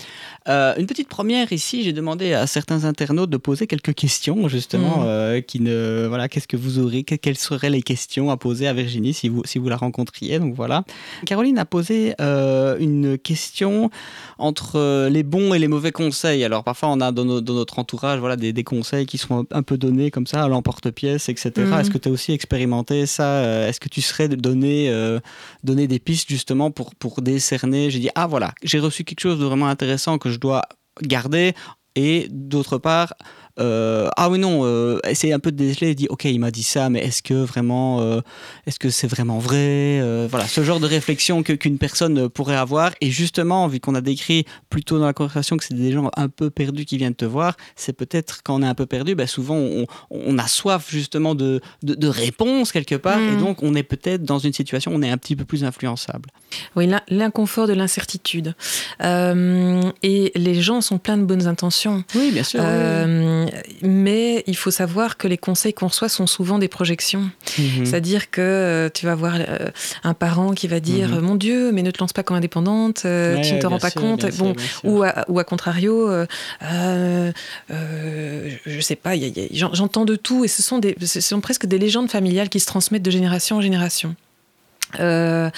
[0.49, 1.83] Euh, une petite première ici.
[1.83, 5.07] J'ai demandé à certains internautes de poser quelques questions, justement, mhm.
[5.07, 8.73] euh, qui ne, voilà, qu'est-ce que vous aurez, quelles seraient les questions à poser à
[8.73, 10.39] Virginie si vous, si vous la rencontriez.
[10.39, 10.85] Donc voilà.
[11.27, 13.91] Caroline a posé euh, une question
[14.39, 16.45] entre les bons et les mauvais conseils.
[16.45, 19.77] Alors parfois, on a dans, notre entourage, voilà, des, des, conseils qui sont un peu
[19.77, 21.53] donnés comme ça à l'emporte-pièce, etc.
[21.59, 21.73] Mhm.
[21.75, 22.60] Est-ce que tu as aussi expérimenté
[23.07, 24.93] ça Est-ce que tu serais de donner,
[25.65, 27.91] donner des pistes justement pour, pour décerner?
[27.91, 30.63] J'ai dit, ah voilà, j'ai reçu quelque chose de vraiment intéressant que je dois
[31.03, 31.55] garder.
[31.97, 33.15] Et d'autre part,
[33.61, 36.63] euh, ah oui non, euh, essayer un peu de déceler dit ok il m'a dit
[36.63, 38.21] ça, mais est-ce que vraiment, euh,
[38.67, 42.93] est-ce que c'est vraiment vrai Voilà, ce genre de réflexion que qu'une personne pourrait avoir.
[43.01, 46.11] Et justement, vu qu'on a décrit plus tôt dans la conversation que c'est des gens
[46.17, 49.15] un peu perdus qui viennent te voir, c'est peut-être quand on est un peu perdu,
[49.15, 49.59] ben souvent
[50.11, 53.41] on, a soif justement de, de, réponses quelque part, et mm.
[53.41, 56.31] donc on est peut-être dans une situation où on est un petit peu plus influençable.
[56.77, 58.55] Oui, l'inconfort de l'incertitude.
[59.03, 62.05] et les gens sont pleins de bonnes intentions.
[62.15, 62.61] Oui, bien sûr
[63.83, 67.31] mais il faut savoir que les conseils qu'on reçoit sont souvent des projections.
[67.59, 67.87] Mhm.
[67.87, 69.71] C'est-à-dire que euh, tu vas voir euh,
[70.05, 71.21] un parent qui va dire mhm.
[71.21, 73.91] Mon Dieu, mais ne te lance pas comme indépendante, euh, tu ne te rends pas
[73.91, 74.27] compte.
[74.37, 76.11] bon, ou, à, ou à contrario,
[76.61, 77.33] je
[78.81, 79.13] sais pas,
[79.53, 82.67] j'entends de tout et ce sont, des, ce sont presque des légendes familiales qui se
[82.67, 84.15] transmettent de génération en génération.
[84.99, 85.51] Euh,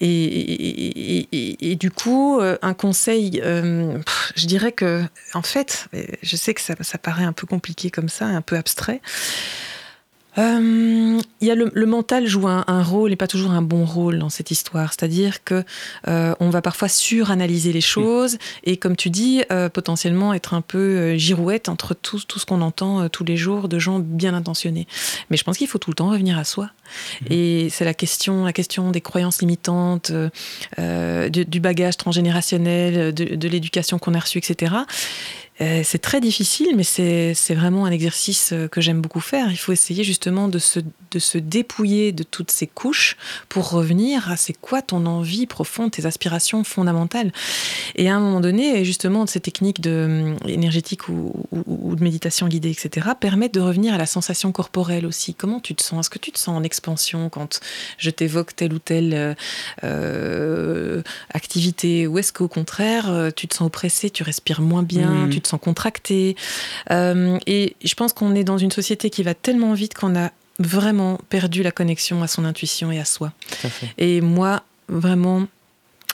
[0.00, 3.98] et, du coup, euh, un conseil, euh,
[4.34, 5.88] je dirais que, en fait,
[6.22, 9.00] je sais que ça, ça, paraît un peu compliqué comme ça, un peu abstrait,
[10.38, 14.28] euh, y a le, mental joue un, rôle et pas toujours un bon rôle dans
[14.28, 14.92] cette histoire.
[14.92, 15.64] C'est-à-dire que
[16.08, 20.60] euh, on va parfois suranalyser les choses et, comme tu dis, euh, potentiellement être un
[20.60, 24.86] peu girouette entre tout, tout ce qu'on entend tous les jours de gens bien intentionnés.
[25.30, 26.70] Mais je pense qu'il faut tout le temps revenir à soi.
[27.22, 27.32] Mmh.
[27.32, 30.12] Et c'est la question, la question des croyances limitantes,
[30.78, 34.72] du, bagage transgénérationnel, de, de l'éducation qu'on a reçue, etc.
[35.60, 39.50] Euh, c'est très difficile, mais c'est vraiment un exercice euh, que j'aime beaucoup faire.
[39.50, 43.16] Il faut essayer justement de se, de se dépouiller de toutes ces couches
[43.48, 47.32] pour revenir à c'est quoi ton envie profonde, tes aspirations fondamentales.
[47.94, 52.70] Et à un moment donné, justement, ces techniques de, euh, énergétiques ou, de méditation guidée,
[52.70, 55.34] etc., permettent de revenir à la sensation corporelle aussi.
[55.34, 56.00] Comment tu te sens?
[56.06, 57.60] Est-ce que tu te sens en expansion quand
[57.96, 59.36] je t'évoque telle ou telle
[61.32, 62.06] activité?
[62.06, 66.36] Ou est-ce qu'au contraire, tu te sens oppressé, tu respires moins bien, mmh sont contractés.
[66.90, 70.30] Euh, et je pense qu'on est dans une société qui va tellement vite qu'on a
[70.58, 73.32] vraiment perdu la connexion à son intuition et à soi.
[73.98, 75.46] Et moi, vraiment,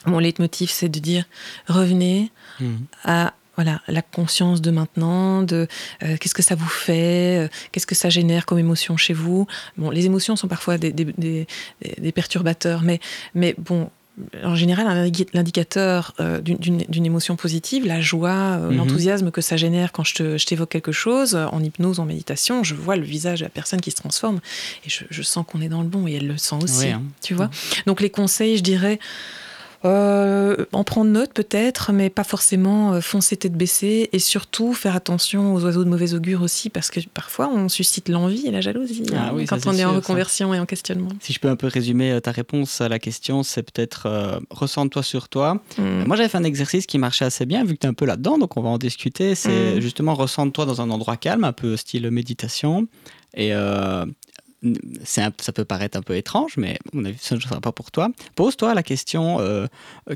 [0.05, 1.25] mon leitmotiv, c'est de dire
[1.67, 2.79] revenez mhm.
[3.03, 5.67] à voilà, la conscience de maintenant, de
[6.01, 9.45] euh, qu'est-ce que ça vous fait, euh, qu'est-ce que ça génère comme émotion chez vous.
[9.77, 11.47] Bon, les émotions sont parfois des, des,
[11.79, 12.99] des perturbateurs, mais,
[13.35, 13.91] mais bon,
[14.43, 18.77] en général, l'indicateur euh, d'une émotion positive, la joie, euh, mhm.
[18.77, 22.95] l'enthousiasme que ça génère quand je t'évoque quelque chose, en hypnose, en méditation, je vois
[22.95, 24.39] le visage de la personne qui se transforme
[24.85, 26.89] et je, sens qu'on est dans le bon et elle le sent aussi.
[26.89, 27.01] Hein.
[27.21, 27.49] Tu vois
[27.87, 28.99] Donc les conseils, je dirais,
[29.85, 34.09] euh, en prendre note peut-être, mais pas forcément euh, foncer tête baissée.
[34.13, 38.09] Et surtout faire attention aux oiseaux de mauvais augure aussi, parce que parfois on suscite
[38.09, 41.09] l'envie et la jalousie ah hein, quand on est, en reconversion et en questionnement.
[41.19, 45.03] Si je peux un peu résumer euh, ta réponse à la question, c'est peut-être ressens-toi
[45.03, 45.61] sur toi.
[45.77, 46.05] Hmm.
[46.05, 48.05] Moi j'avais fait un exercice qui marchait assez bien, vu que tu es un peu
[48.05, 49.35] là-dedans, donc on va en discuter.
[49.35, 49.81] C'est hmm.
[49.81, 52.87] justement ressens-toi dans un endroit calme, un peu style méditation.
[53.35, 53.51] Et
[55.03, 58.09] ça peut paraître un peu étrange, mais mon avis, ça ne sera pas pour toi.
[58.35, 59.67] Pose-toi la question euh,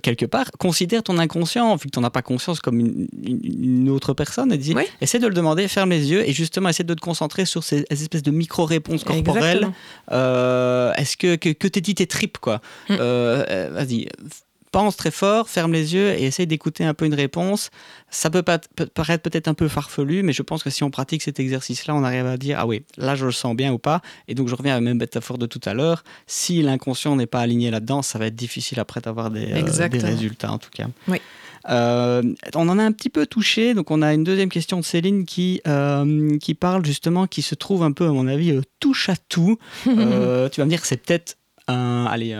[0.02, 0.52] quelque part.
[0.58, 4.58] Considère ton inconscient, vu que tu n'en as pas conscience comme une, autre personne, et
[4.58, 7.64] dis, essaie de le demander, ferme les yeux et justement essaie de te concentrer sur
[7.64, 9.70] ces, espèces de micro-réponses corporelles.
[10.12, 12.62] Euh, est-ce que, que, que t'es dit tes tripes, quoi?
[12.90, 12.96] Mm.
[13.00, 14.08] euh, Vas-y,
[14.72, 17.70] pense très fort, ferme les yeux et essaye d'écouter un peu une réponse.
[18.10, 21.40] Ça peut, paraître peut-être un peu farfelu, mais je pense que si on pratique cet
[21.40, 24.02] exercice-là, on arrive à dire ah oui, là je le sens bien ou pas.
[24.28, 26.04] Et donc je reviens à la même métaphore de tout à l'heure.
[26.26, 30.00] Si l'inconscient n'est pas aligné là-dedans, ça va être difficile après d'avoir des, euh, des,
[30.00, 30.88] résultats en tout cas.
[31.08, 31.22] Oui.
[31.70, 32.22] Euh,
[32.56, 35.26] on en a un petit peu touché, donc on a une deuxième question de Céline
[35.26, 39.16] qui, euh, qui parle justement, qui se trouve un peu, à mon avis, touche à
[39.18, 39.58] tout.
[39.84, 42.34] tu vas me dire que c'est peut-être un, allez,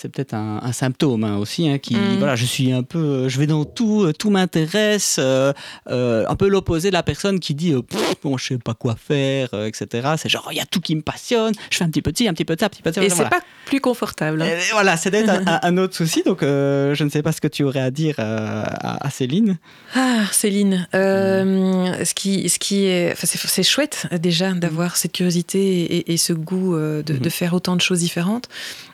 [0.00, 2.18] c'est peut-être un, symptôme hein, aussi, hein, qui, mm.
[2.18, 5.52] voilà, je suis un peu, euh, je vais dans tout, euh, tout m'intéresse, euh,
[5.86, 7.74] un peu l'opposé de la personne qui dit,
[8.22, 10.10] bon, je sais pas quoi faire, etc.
[10.16, 12.16] C'est genre, il y a tout qui me passionne, je fais un petit peu de
[12.16, 13.02] ci, un petit peu de ça, un petit peu de ça.
[13.02, 14.40] Et c'est pas plus confortable.
[14.40, 14.56] Hein.
[14.72, 17.80] voilà, c'est d'être un, autre souci, donc je ne sais pas ce que tu aurais
[17.80, 19.58] à dire à, Céline.
[19.96, 26.32] Ah, Céline, ce, qui, ce qui est, c'est chouette déjà d'avoir cette curiosité et, ce
[26.32, 27.30] goût de, de, mm-hmm.
[27.30, 28.48] faire autant de choses différentes.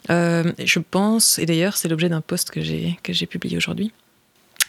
[0.09, 3.93] Je pense, et d'ailleurs c'est l'objet d'un post que j'ai, que j'ai publié aujourd'hui,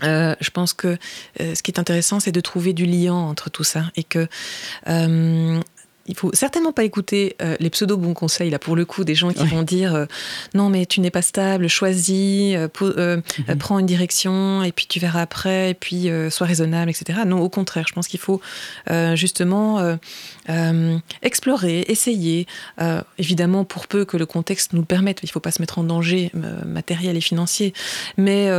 [0.03, 0.97] euh, je pense que
[1.39, 4.27] euh, ce qui est intéressant, c'est de trouver du lien entre tout ça et que
[4.87, 5.59] euh,
[6.07, 9.15] il faut certainement pas écouter euh, les pseudo bons conseils là pour le coup des
[9.15, 10.05] gens qui vont dire euh,
[10.53, 12.67] non mais tu n'es pas stable, choisis, euh,
[13.47, 13.57] mhm.
[13.57, 17.19] prends une direction et puis tu verras après et puis sois raisonnable, etc.
[17.25, 18.41] Non, au contraire, je pense qu'il faut
[19.13, 19.97] justement
[21.21, 22.47] explorer, essayer.
[23.17, 25.79] évidemment, pour peu que le contexte nous le permette, il ne faut pas se mettre
[25.79, 26.31] en danger
[26.65, 27.73] matériel et financier,
[28.17, 28.49] mais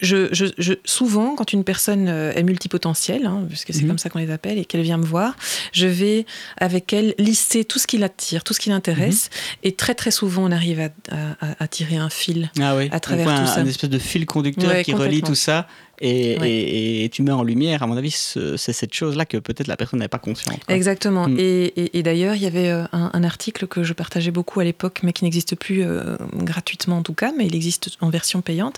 [0.00, 3.88] je, souvent, quand une personne euh, est multipotentielle, hein, puisque c'est mhm.
[3.88, 5.36] comme ça qu'on les appelle, et qu'elle vient me voir,
[5.72, 6.26] je vais
[6.56, 9.68] avec elle lister tout ce qui l'attire, tout ce qui l'intéresse, mhm.
[9.68, 13.60] et très très souvent on arrive à, tirer un fil ah à travers tout ça.
[13.60, 15.66] Un espèce de fil conducteur qui relie tout ça,
[16.00, 19.98] et, tu mets en lumière, à mon avis, c'est cette chose-là que peut-être la personne
[19.98, 20.60] n'avait pas consciente.
[20.68, 21.28] Exactement.
[21.28, 21.36] Mm.
[21.38, 25.12] Et, d'ailleurs, il y avait euh, un, article que je partageais beaucoup à l'époque, mais
[25.12, 28.76] qui n'existe plus euh, gratuitement en tout cas, mais il existe en version payante.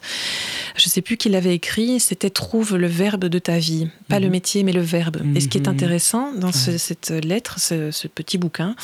[0.76, 3.88] Je ne sais plus qui l'avait écrit, c'était Trouve le verbe de ta vie.
[4.08, 4.30] Pas le mm-hmm.
[4.30, 5.18] métier, mais le verbe.
[5.34, 5.70] Et ce qui est mm-hmm.
[5.70, 8.74] intéressant dans cette lettre, ce, ce petit bouquin,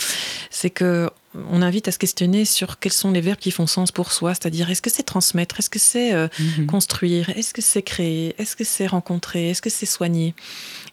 [0.50, 1.10] c'est que
[1.50, 4.34] on invite à se questionner sur quels sont les verbes qui font sens pour soi,
[4.34, 6.66] c'est-à-dire est-ce que c'est transmettre, est-ce que c'est euh, mhm.
[6.66, 10.34] construire, est-ce que c'est créer, est-ce que c'est rencontrer, est-ce que c'est soigner.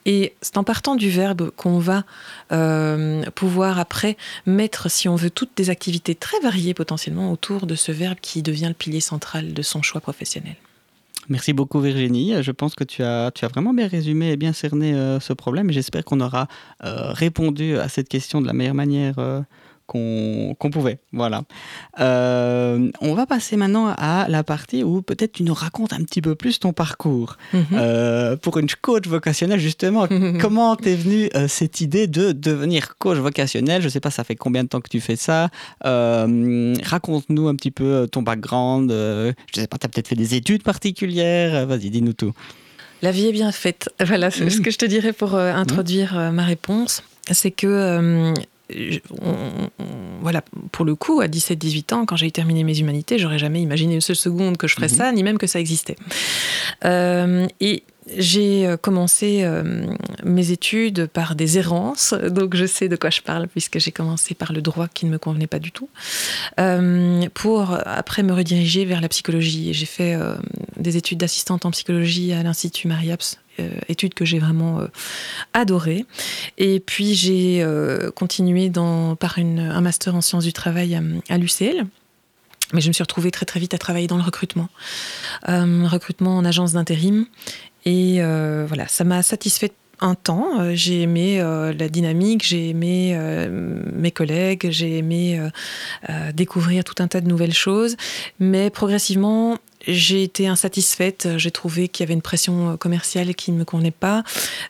[0.05, 2.03] Et c'est en partant du verbe qu'on va
[2.51, 7.75] euh, pouvoir après mettre, si on veut, toutes des activités très variées potentiellement autour de
[7.75, 10.55] ce verbe qui devient le pilier central de son choix professionnel.
[11.29, 12.33] Merci beaucoup Virginie.
[12.43, 15.31] Je pense que tu as, tu as vraiment bien résumé et bien cerné euh, ce
[15.31, 16.49] problème et j'espère qu'on aura
[16.81, 19.15] répondu à cette question de la meilleure manière
[19.85, 20.99] qu'on pouvait.
[21.11, 21.43] Voilà.
[21.99, 26.21] Euh, on va passer maintenant à la partie où peut-être tu nous racontes un petit
[26.21, 27.37] peu plus ton parcours.
[27.53, 27.65] Mhm.
[27.73, 30.07] Euh, pour une coach vocationnelle, justement,
[30.41, 34.35] comment t'es venue euh, cette idée de devenir coach vocationnel Je sais pas, ça fait
[34.35, 35.49] combien de temps que tu fais ça?
[35.83, 38.89] Raconte-nous un petit peu ton background.
[38.89, 41.67] je sais pas, tu as peut-être fait des études particulières.
[41.67, 42.33] Vas-y, dis-nous tout.
[43.01, 43.89] La vie est bien faite.
[44.03, 44.61] Voilà, ce mm.
[44.61, 47.03] que je te dirais pour introduire ma réponse.
[47.31, 48.33] C'est que
[50.21, 53.95] voilà, pour le coup, à 17-18 ans, quand j'ai terminé mes humanités, j'aurais jamais imaginé
[53.95, 54.95] une seule seconde que je ferais mhm.
[54.95, 55.95] ça, ni même que ça existait.
[56.85, 57.83] Euh, et
[58.17, 59.85] j'ai euh, commencé euh,
[60.23, 64.33] mes études par des errances, donc je sais de quoi je parle puisque j'ai commencé
[64.33, 65.89] par le droit qui ne me convenait pas du tout,
[67.33, 69.73] pour après me rediriger vers la psychologie.
[69.73, 70.17] J'ai fait
[70.77, 74.87] des études d'assistante en psychologie à l'Institut Mariaps euh, étude que j'ai vraiment euh,
[75.53, 76.07] adorée.
[76.57, 78.71] Et puis j'ai euh, continué
[79.19, 81.85] par un master en sciences du travail à, l'UCL.
[82.73, 84.69] Mais je me suis retrouvée très très vite à travailler dans le recrutement,
[85.45, 87.27] recrutement en agence d'intérim.
[87.85, 88.21] Et
[88.67, 90.73] voilà, ça m'a satisfait un temps.
[90.73, 93.17] J'ai aimé la dynamique, j'ai aimé
[93.93, 95.39] mes collègues, j'ai aimé
[96.33, 97.95] découvrir tout un tas de nouvelles choses.
[98.39, 101.27] Mais progressivement, j'ai été insatisfaite.
[101.37, 104.23] J'ai trouvé qu'il y avait une pression euh, commerciale qui ne me convenait pas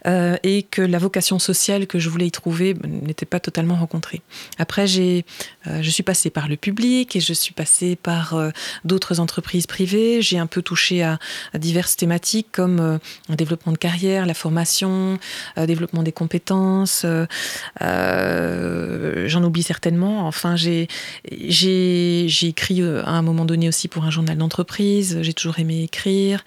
[0.07, 3.75] euh, et que la vocation sociale que je voulais y trouver ben, n'était pas totalement
[3.75, 4.21] rencontrée.
[4.57, 5.25] Après, j'ai,
[5.67, 8.35] euh, je suis passée par le public et je suis passée par
[8.83, 10.21] d'autres entreprises privées.
[10.21, 11.19] J'ai un peu touché à,
[11.53, 12.99] diverses thématiques comme
[13.29, 15.19] le développement de carrière, la formation,
[15.57, 17.05] le développement des compétences.
[17.79, 20.27] j'en oublie certainement.
[20.27, 20.87] Enfin, j'ai,
[21.31, 25.83] j'ai, j'ai écrit à un moment donné aussi pour un journal d'entreprise j'ai toujours aimé
[25.83, 26.43] écrire.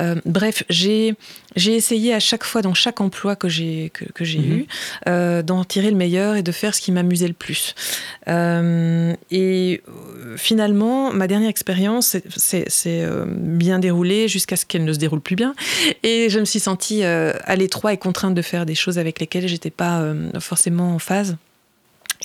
[0.00, 1.16] Euh, bref, j'ai
[1.56, 4.52] essayé à chaque fois dans chaque emploi que j'ai que, j'ai mhm.
[4.52, 4.66] eu
[5.08, 7.74] euh, d'en tirer le meilleur et de faire ce qui m'amusait le plus.
[8.28, 9.82] Euh, et
[10.36, 15.54] finalement, ma dernière expérience s'est bien déroulée jusqu'à ce qu'elle ne se déroule plus bien.
[16.02, 19.48] Et je me suis sentie à l'étroit et contrainte de faire des choses avec lesquelles
[19.48, 20.04] j'étais pas
[20.40, 21.36] forcément en phase.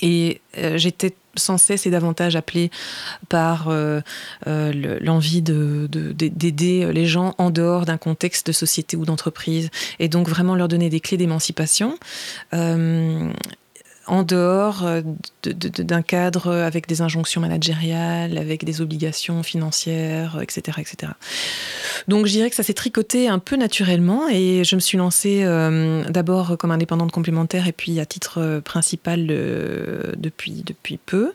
[0.02, 0.40] Et
[0.76, 2.70] j'étais sans cesse et davantage appelé
[3.28, 4.00] par euh,
[4.46, 10.28] euh, l'envie d'aider les gens en dehors d'un contexte de société ou d'entreprise et donc
[10.28, 11.98] vraiment leur donner des clés d'émancipation.
[12.52, 13.30] Euh,
[14.06, 15.02] en dehors euh,
[15.44, 20.78] d'un cadre avec des injonctions managériales, avec des obligations financières, etc.
[20.80, 21.12] etc.
[22.08, 25.42] Donc je dirais que ça s'est tricoté un peu naturellement et je me suis lancée
[25.44, 31.32] euh, d'abord comme indépendante complémentaire et puis à titre principal euh, depuis, depuis peu.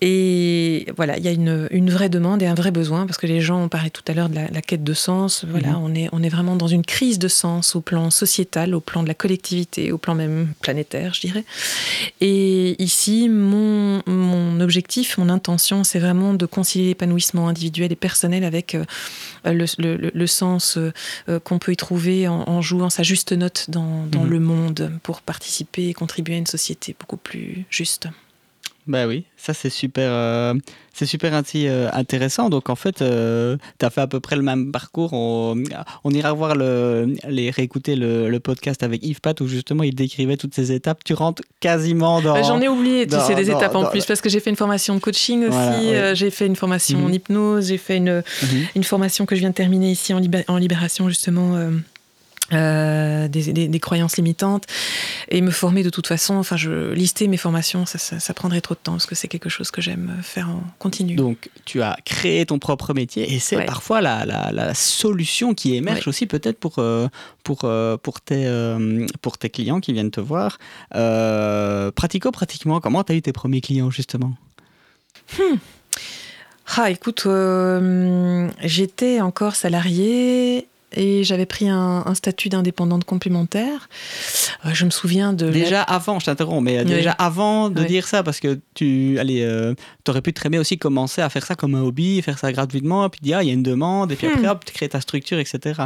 [0.00, 3.26] Et voilà, il y a une, une, vraie demande et un vrai besoin, parce que
[3.26, 5.44] les gens ont parlé tout à l'heure de la, quête de sens.
[5.48, 5.82] Voilà, mhm.
[5.82, 9.02] on, est, on est vraiment dans une crise de sens au plan sociétal, au plan
[9.02, 11.44] de la collectivité, au plan même planétaire, je dirais.
[12.20, 18.44] Et ici, mon, mon objectif, mon intention, c'est vraiment de concilier l'épanouissement individuel et personnel
[18.44, 18.84] avec euh,
[19.44, 24.06] le, le, le, sens euh, qu'on peut y trouver en, jouant sa juste note dans,
[24.06, 24.30] dans mhm.
[24.30, 28.08] le monde pour participer et contribuer à une société beaucoup plus juste.
[28.88, 30.54] Bah oui, ça c'est super, euh,
[30.94, 32.48] c'est super euh, intéressant.
[32.48, 35.12] Donc en fait, euh, tu as fait à peu près le même parcours.
[35.12, 35.62] On,
[36.06, 40.54] ira voir le, les réécouter le, podcast avec Yves Pat où justement il décrivait toutes
[40.54, 41.04] ces étapes.
[41.04, 42.32] Tu rentres quasiment dans.
[42.32, 44.56] Bah, j'en ai oublié tu sais, des étapes en plus parce que j'ai fait une
[44.56, 47.14] formation de coaching aussi, j'ai fait une formation en mhm.
[47.14, 48.66] hypnose, j'ai fait une, mhm.
[48.74, 51.58] une formation que je viens de terminer ici en, en libération justement
[52.54, 54.64] euh, des, croyances limitantes
[55.28, 56.34] et me former de toute façon.
[56.34, 59.70] Enfin, je lister mes formations, ça, prendrait trop de temps parce que c'est quelque chose
[59.70, 61.14] que j'aime faire en continu.
[61.14, 66.26] Donc, tu as créé ton propre métier et c'est parfois la, solution qui émerge aussi
[66.26, 67.08] peut-être pour, euh,
[67.44, 68.46] pour, euh, pour, tes,
[69.20, 70.58] pour tes clients qui viennent te voir.
[70.90, 74.34] pratico, pratiquement, comment tu as eu tes premiers clients justement?
[75.38, 75.56] Hmm.
[76.76, 77.26] Ah, écoute,
[78.62, 83.88] j'étais encore salarié et j'avais pris un, statut d'indépendante complémentaire.
[84.64, 85.50] Euh, je me souviens de...
[85.50, 89.74] Déjà avant, je t'interromps, mais déjà avant de dire ça, parce que tu allez, euh,
[90.08, 93.08] aurais pu très bien aussi commencer à faire ça comme un hobby, faire ça gratuitement,
[93.08, 94.50] puis dire, ah, il y a une demande, et puis après, hmm.
[94.50, 95.82] hop, tu crées ta structure, etc.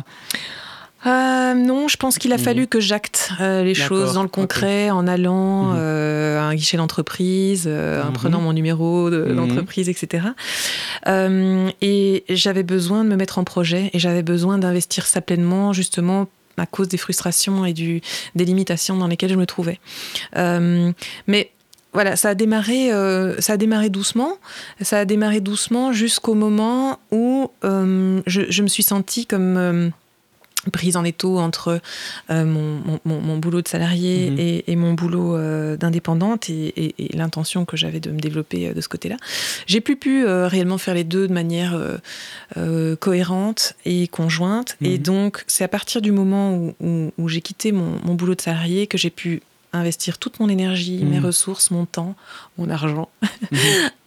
[1.07, 4.91] Euh, non, je pense qu'il a fallu que j'acte euh, les choses dans le concret
[4.91, 5.77] en allant mhm.
[5.77, 8.13] euh, à un guichet d'entreprise, en mhm.
[8.13, 9.35] prenant mon numéro mhm.
[9.35, 10.29] d'entreprise, etc.
[11.07, 16.29] et j'avais besoin de me mettre en projet et j'avais besoin d'investir ça pleinement, justement
[16.59, 18.03] à cause des frustrations et du,
[18.35, 19.81] des limitations dans lesquelles je me trouvais.
[20.35, 21.51] mais
[21.95, 22.91] voilà, ça a démarré,
[23.41, 24.39] ça a démarré doucement.
[24.81, 29.93] Ça a démarré doucement jusqu'au moment où je, je, me suis sentie comme
[30.71, 31.81] prise en étau entre
[32.31, 34.63] euh, mon, mon, boulot de salarié mhm.
[34.67, 38.89] et, mon boulot euh, d'indépendante et, l'intention que j'avais de me développer euh, de ce
[38.89, 39.17] côté-là.
[39.67, 41.79] J'ai plus pu réellement faire les deux de manière
[43.01, 44.77] cohérente et conjointe.
[44.81, 44.99] Et mhm.
[44.99, 48.99] donc, c'est à partir du moment où, où j'ai quitté mon, boulot de salarié que
[48.99, 49.43] j'ai pu
[49.73, 51.25] investir toute mon énergie, mes mmh.
[51.25, 52.15] ressources, mon temps,
[52.59, 53.57] mon argent mmh.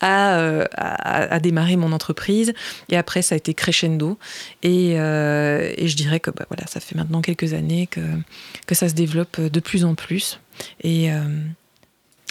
[0.04, 2.54] euh, à, à, démarrer mon entreprise.
[2.90, 4.18] Et après, ça a été crescendo.
[4.64, 8.02] Et, euh, et je dirais que bah, voilà, ça fait maintenant quelques années que,
[8.68, 10.40] que ça se développe de plus en plus.
[10.84, 11.20] Et, euh,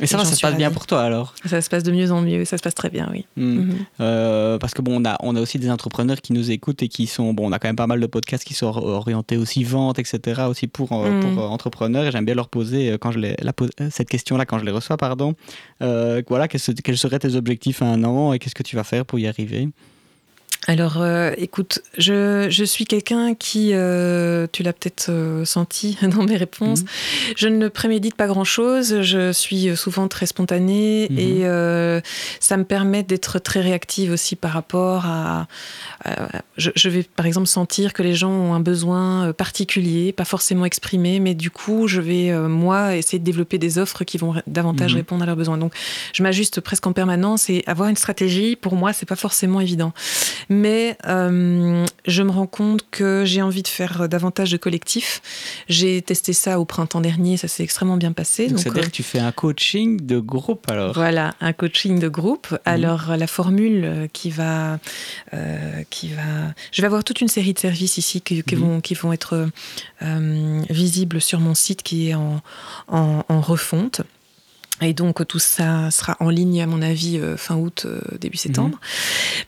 [0.02, 1.34] et ça va, ça se passe bien pour toi alors?
[1.44, 3.26] Ça se passe de mieux en mieux, ça se passe très bien, oui.
[3.36, 3.58] Hmm.
[3.58, 3.74] Mhm.
[4.00, 6.88] Euh, parce que bon, on a, on a aussi des entrepreneurs qui nous écoutent et
[6.88, 9.62] qui sont, bon, on a quand même pas mal de podcasts qui sont orientés aussi
[9.62, 11.38] vente, etc., aussi pour, euh, pour mhm.
[11.38, 12.06] euh, entrepreneurs.
[12.06, 13.52] Et j'aime bien leur poser quand je les, la,
[13.90, 15.34] cette question-là quand je les reçois, pardon.
[15.80, 19.06] voilà, quels, quels seraient tes objectifs à un an et qu'est-ce que tu vas faire
[19.06, 19.68] pour y arriver?
[20.66, 26.24] Alors, euh, écoute, je, je suis quelqu'un qui, euh, tu l'as peut-être euh, senti dans
[26.24, 26.88] mes réponses, mhm.
[27.36, 31.18] je ne prémédite pas grand-chose, je suis souvent très spontanée mhm.
[31.18, 32.00] et
[32.40, 35.46] ça me permet d'être très réactive aussi par rapport à...
[36.56, 40.64] je, je, vais par exemple sentir que les gens ont un besoin particulier, pas forcément
[40.64, 44.92] exprimé, mais du coup, je vais, moi, essayer de développer des offres qui vont davantage
[44.92, 44.98] mhm.
[44.98, 45.58] répondre à leurs besoins.
[45.58, 45.74] Donc,
[46.12, 49.92] je m'ajuste presque en permanence et avoir une stratégie, pour moi, c'est pas forcément évident.
[50.48, 50.53] Mais
[51.06, 55.22] euh, je me rends compte que j'ai envie de faire davantage de collectifs.
[55.68, 58.48] J'ai testé ça au printemps dernier, ça s'est extrêmement bien passé.
[58.48, 62.08] Donc, c'est-à-dire euh, que tu fais un coaching de groupe alors Voilà, un coaching de
[62.08, 62.50] groupe.
[62.50, 62.58] Mhm.
[62.64, 64.78] Alors la formule qui va,
[65.32, 66.22] euh, qui va,
[66.72, 68.58] je vais avoir toute une série de services ici qui, mhm.
[68.58, 69.48] vont, qui vont être
[70.70, 72.42] visibles sur mon site qui est en,
[72.88, 74.02] en refonte.
[74.82, 78.36] Et donc tout ça sera en ligne à mon avis euh, fin août, euh, début
[78.36, 78.78] septembre.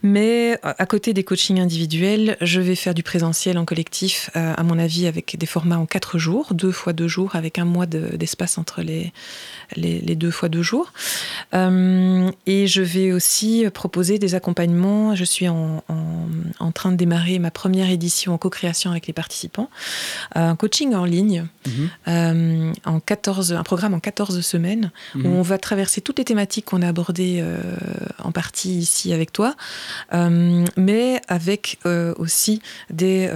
[0.03, 0.11] Mhm.
[0.11, 4.63] Mais euh, à côté des coachings individuels, je vais faire du présentiel en collectif, à
[4.63, 7.87] mon avis avec des formats en quatre jours, deux fois deux jours, avec un mois
[7.87, 9.13] d'espace entre les,
[9.75, 10.93] les, deux fois deux jours.
[11.53, 15.15] et je vais aussi proposer des accompagnements.
[15.15, 15.83] Je suis en,
[16.59, 19.71] en, train de démarrer ma première édition en co-création avec les participants.
[20.35, 22.75] Un coaching en ligne, mhm.
[22.85, 24.91] en 14, un programme en 14 semaines
[25.25, 27.61] où on va traverser toutes les thématiques qu'on a abordées euh,
[28.23, 29.55] en partie ici avec toi,
[30.13, 32.61] euh, mais avec euh, aussi
[32.91, 33.31] des,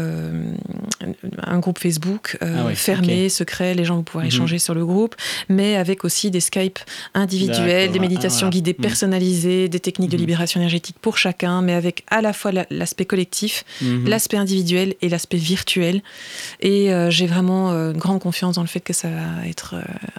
[1.43, 4.29] un groupe Facebook ah fermé, secret, les gens vont pouvoir mhm.
[4.29, 5.15] échanger sur le groupe,
[5.49, 6.79] mais avec aussi des Skype
[7.15, 8.83] individuels, des méditations ah, guidées mhm.
[8.83, 10.23] personnalisées, des techniques de mhm.
[10.23, 13.65] libération énergétique pour chacun, mais avec à la fois l'aspect collectif,
[14.07, 16.03] l'aspect individuel et l'aspect virtuel.
[16.61, 19.77] Et j'ai vraiment une grande confiance dans le fait que ça va être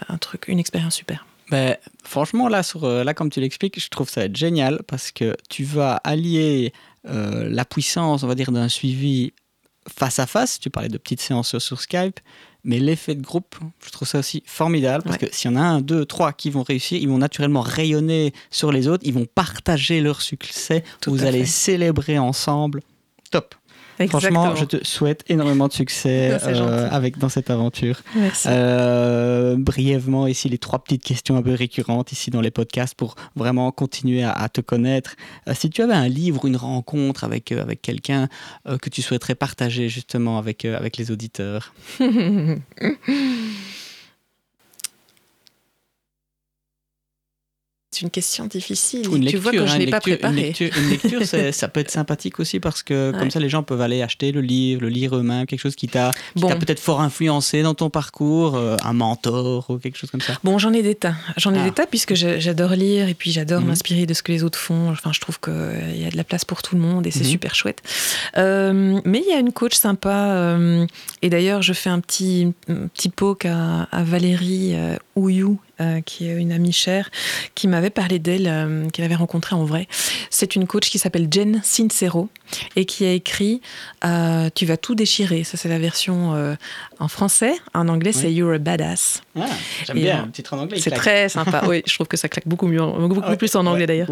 [0.09, 1.26] un truc, une expérience super.
[1.52, 1.76] Ben,
[2.06, 5.66] franchement, là, sur, euh, là, comme tu l'expliques, je trouve ça génial parce que tu
[5.66, 6.72] vas allier
[7.10, 9.34] euh, la puissance, on va dire, d'un suivi
[9.93, 10.62] face à face.
[10.62, 12.22] Tu parlais de petites séances sur Skype,
[12.64, 15.64] mais l'effet de groupe, je trouve ça aussi formidable parce que s'il y en a
[15.64, 19.26] un, deux, trois qui vont réussir, ils vont naturellement rayonner sur les autres, ils vont
[19.26, 22.82] partager leur succès, vous allez célébrer ensemble.
[23.30, 23.56] Top.
[24.10, 28.02] Franchement, je te souhaite énormément de succès euh, avec, dans cette aventure.
[28.16, 28.47] Merci.
[28.49, 33.16] Euh, brièvement, ici, les trois petites questions un peu récurrentes ici dans les podcasts pour
[33.36, 35.16] vraiment continuer à, te connaître.
[35.47, 38.28] Euh, si tu avais un livre, une rencontre avec, avec quelqu'un
[38.82, 41.74] que tu souhaiterais partager justement avec, avec les auditeurs?
[48.02, 49.08] C'est une question difficile.
[49.14, 50.56] Une tu vois que je n'ai pas préparé.
[50.60, 54.02] Une lecture, ça peut être sympathique aussi parce que comme ça, les gens peuvent aller
[54.02, 57.91] acheter le livre, le lire eux-mêmes, quelque chose qui t'a peut-être fort influencé dans ton
[57.91, 60.34] parcours, euh, un mentor ou quelque chose comme ça.
[60.43, 61.14] Bon, j'en ai des tas.
[61.38, 61.64] J'en ai ah.
[61.64, 63.68] des tas puisque j'adore lire et puis j'adore mhm.
[63.68, 64.89] m'inspirer de ce que les autres font.
[64.89, 67.12] Enfin, je trouve qu'il euh, y a de la place pour tout le monde et
[67.12, 67.30] c'est mhm.
[67.30, 67.84] super chouette.
[68.38, 70.58] Euh, mais il y a une coach sympa
[71.22, 74.74] et d'ailleurs, je fais un petit, petit poke à, à Valérie
[75.16, 77.09] Ouyou euh, qui est une amie chère,
[77.55, 79.88] qui m'avait parlé d'elle, euh, qu'elle avait rencontrée en vrai.
[80.30, 82.30] C'est une coach qui s'appelle Jen Sincero
[82.76, 83.61] et qui a écrit
[84.03, 85.43] euh, Tu vas tout déchirer.
[85.43, 86.55] Ça, c'est la version
[87.02, 87.54] en français.
[87.74, 89.22] En anglais, c'est You're a Badass.
[89.39, 89.45] Ah,
[89.86, 90.80] j'aime bien, un titre en anglais.
[90.80, 91.64] C'est très sympa.
[91.68, 94.10] oui, je trouve que ça claque beaucoup mieux, beaucoup ah, plus en anglais d'ailleurs.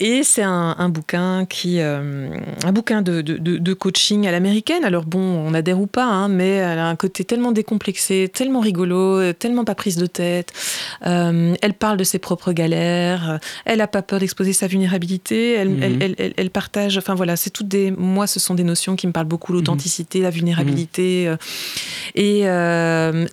[0.00, 4.84] et c'est un, bouquin qui, un bouquin de, de, coaching à l'américaine.
[4.84, 8.60] Alors bon, on adhère ou pas, hein, mais elle a un côté tellement décomplexé, tellement
[8.60, 10.52] rigolo, tellement pas prise de tête.
[11.06, 13.40] Euh, elle parle de ses propres galères.
[13.64, 15.64] Elle n'a pas peur d'exposer sa vulnérabilité.
[15.64, 16.14] Mhm.
[16.36, 16.98] Elle, partage.
[16.98, 17.90] Enfin voilà, c'est toutes des.
[17.90, 21.28] Moi, ce sont des notions qui me parlent beaucoup l'authenticité, la vulnérabilité.
[21.28, 21.38] Mhm.
[22.16, 23.26] Euh, et euh,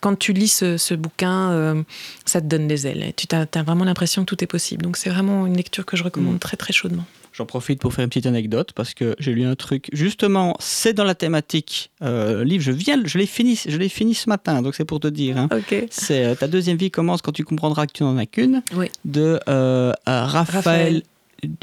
[0.00, 1.84] quand tu lis ce, bouquin,
[2.24, 3.12] ça te donne des ailes.
[3.16, 4.82] tu as, vraiment l'impression que tout est possible.
[4.82, 6.40] Donc c'est vraiment une lecture que je recommande mhm.
[6.40, 7.04] très très chaudement.
[7.34, 9.88] J'en profite pour faire une petite anecdote parce que j'ai lu un truc.
[9.92, 12.62] Justement, c'est dans la thématique euh, livre.
[12.62, 15.36] Je viens, je l'ai fini, je l'ai fini ce matin, donc c'est pour te dire.
[15.36, 15.48] Hein.
[15.90, 18.62] C'est euh, ta deuxième vie commence quand tu comprendras que tu n'en as qu'une.
[19.04, 21.02] De euh, Raphaël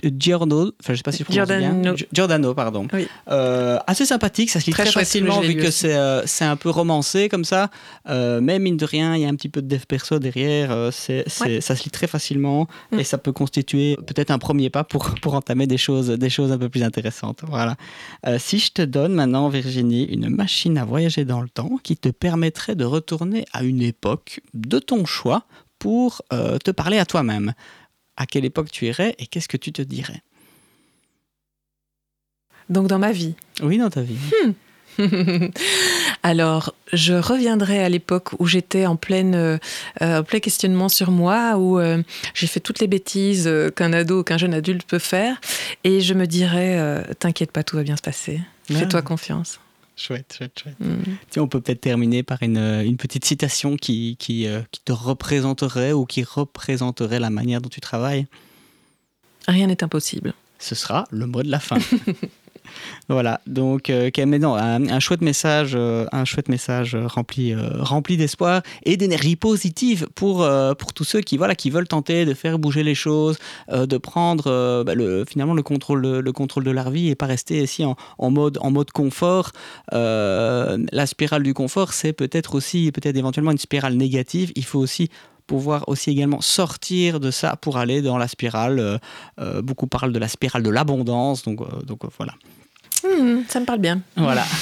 [0.04, 1.96] Giordano, enfin je sais pas si je prononce bien.
[2.12, 2.88] Giordano, pardon.
[3.30, 7.30] Euh, assez sympathique, ça se lit très, facilement vu que euh, c'est un peu romancé
[7.30, 7.70] comme ça.
[8.10, 10.90] Euh, mais mine de rien, il y a un petit peu de dev perso derrière.
[10.92, 13.00] c'est Ça se lit très facilement mm.
[13.00, 16.52] et ça peut constituer peut-être un premier pas pour, pour entamer des choses, des choses
[16.52, 17.42] un peu plus intéressantes.
[17.48, 17.76] Voilà.
[18.38, 22.10] si je te donne maintenant, Virginie, une machine à voyager dans le temps qui te
[22.10, 25.44] permettrait de retourner à une époque de ton choix
[25.80, 27.54] pour te parler à toi-même
[28.18, 30.22] à quelle époque tu irais et qu'est-ce que tu te dirais?
[32.70, 34.18] Donc dans ma vie Oui, dans ta vie.
[34.46, 34.52] Hmm.
[36.24, 39.36] Alors, je reviendrai à l'époque où j'étais en, pleine,
[40.02, 42.04] euh, plein questionnement sur moi, où euh,
[42.34, 45.40] j'ai fait toutes les bêtises euh, qu'un ado ou qu'un jeune adulte peut faire,
[45.84, 48.42] et je me dirais, t'inquiète pas, tout va bien se passer.
[48.70, 49.60] Fais-toi confiance.
[50.02, 50.80] Chouette, chouette, chouette.
[50.80, 51.04] Mm.
[51.30, 54.92] Tiens, on peut peut-être terminer par une, une, petite citation qui, qui, euh, qui, te
[54.92, 58.26] représenterait ou qui représenterait la manière dont tu travailles.
[59.48, 60.34] Rien n'est impossible.
[60.58, 61.78] Ce sera le mot de la fin.
[63.10, 68.96] Voilà, donc euh, un, chouette message, euh, un chouette message rempli, euh, rempli d'espoir et
[68.96, 70.48] d'énergie positive pour,
[70.78, 73.38] pour tous ceux qui, voilà, qui veulent tenter de faire bouger les choses,
[73.72, 77.64] de prendre bah, le, finalement le contrôle, le contrôle de leur vie et pas rester
[77.64, 79.52] ici en, en mode, en mode confort.
[79.92, 84.52] la spirale du confort, c'est peut-être aussi, peut-être éventuellement une spirale négative.
[84.56, 85.10] Il faut aussi
[85.48, 89.00] pouvoir aussi également sortir de ça pour aller dans la spirale.
[89.64, 92.34] beaucoup parlent de la spirale de l'abondance, donc, donc voilà.
[93.04, 94.02] Hmm, ça me parle bien.
[94.16, 94.46] Voilà.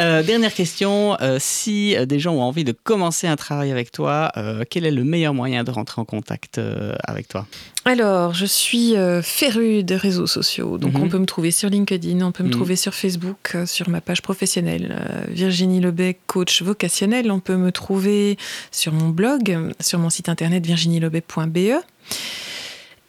[0.00, 1.16] Euh, dernière question.
[1.20, 4.30] Euh, si euh, des gens ont envie de commencer un travail avec toi,
[4.70, 6.60] quel est le meilleur moyen de rentrer en contact
[7.04, 7.46] avec toi?
[7.84, 10.78] Alors, je suis férue des réseaux sociaux.
[10.78, 11.02] Donc, mhm.
[11.02, 12.54] on peut me trouver sur LinkedIn, on peut me mhm.
[12.54, 17.30] trouver sur Facebook, sur ma page professionnelle, Virginie Lebec, coach vocationnel.
[17.30, 18.36] On peut me trouver
[18.70, 21.82] sur mon blog, sur mon site internet virginielobet.be.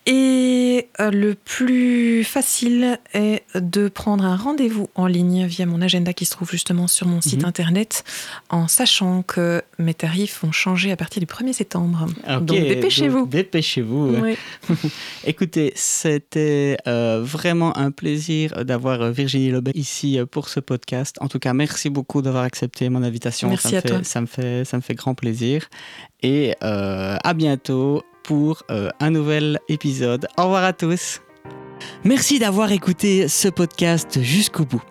[0.05, 6.13] Et euh, le plus facile est de prendre un rendez-vous en ligne via mon agenda
[6.13, 7.49] qui se trouve justement sur mon site mhm.
[7.49, 8.03] internet,
[8.49, 12.07] en sachant que mes tarifs vont changer à partir du 1er septembre.
[12.41, 13.27] donc dépêchez-vous.
[13.27, 14.15] Dépêchez-vous.
[15.25, 21.17] Écoutez, c'était euh, vraiment un plaisir d'avoir euh, Virginie Lobet ici pour ce podcast.
[21.19, 23.49] En tout cas, merci beaucoup d'avoir accepté mon invitation.
[23.49, 23.99] Merci à toi.
[24.03, 25.67] Ça me fait, ça me fait grand plaisir.
[26.21, 30.27] Et à bientôt euh, un nouvel épisode.
[30.38, 31.21] Au revoir à tous.
[32.03, 34.84] Merci d'avoir écouté ce podcast jusqu'au bout.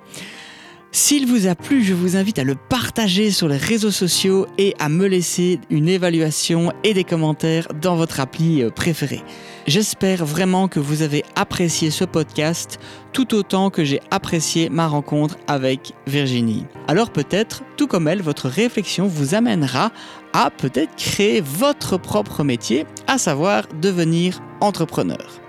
[0.90, 4.74] S'il vous a plu, je vous invite à le partager sur les réseaux sociaux et
[4.78, 9.22] à me laisser une évaluation et des commentaires dans votre appli euh, préférée.
[9.66, 12.80] J'espère vraiment que vous avez apprécié ce podcast
[13.12, 16.64] tout autant que j'ai apprécié ma rencontre avec Virginie.
[16.88, 19.92] Alors peut-être, tout comme elle, votre réflexion vous amènera
[20.32, 25.40] à peut-être créer votre propre métier, à savoir devenir entrepreneur.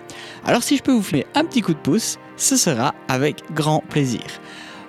[0.46, 3.84] Alors si je peux vous faire un petit coup de pouce, ce sera avec grand
[3.90, 4.22] plaisir.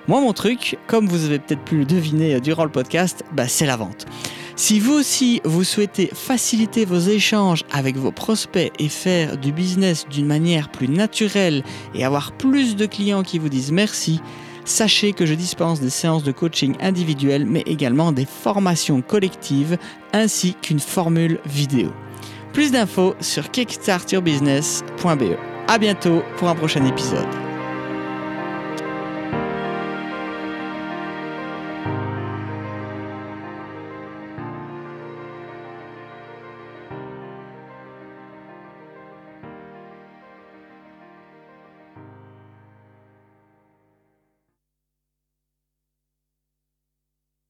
[0.07, 3.67] Moi, mon truc, comme vous avez peut-être pu le deviner durant le podcast, bah, c'est
[3.67, 4.07] la vente.
[4.55, 10.05] Si vous aussi, vous souhaitez faciliter vos échanges avec vos prospects et faire du business
[10.09, 11.63] d'une manière plus naturelle
[11.95, 14.21] et avoir plus de clients qui vous disent merci,
[14.71, 19.77] sachez que je dispense des séances de coaching individuelles mais également des formations collectives
[20.13, 21.91] ainsi qu'une formule vidéo.
[22.53, 25.37] Plus d'infos sur kickstartyourbusiness.be.
[25.67, 27.50] À bientôt pour un prochain épisode.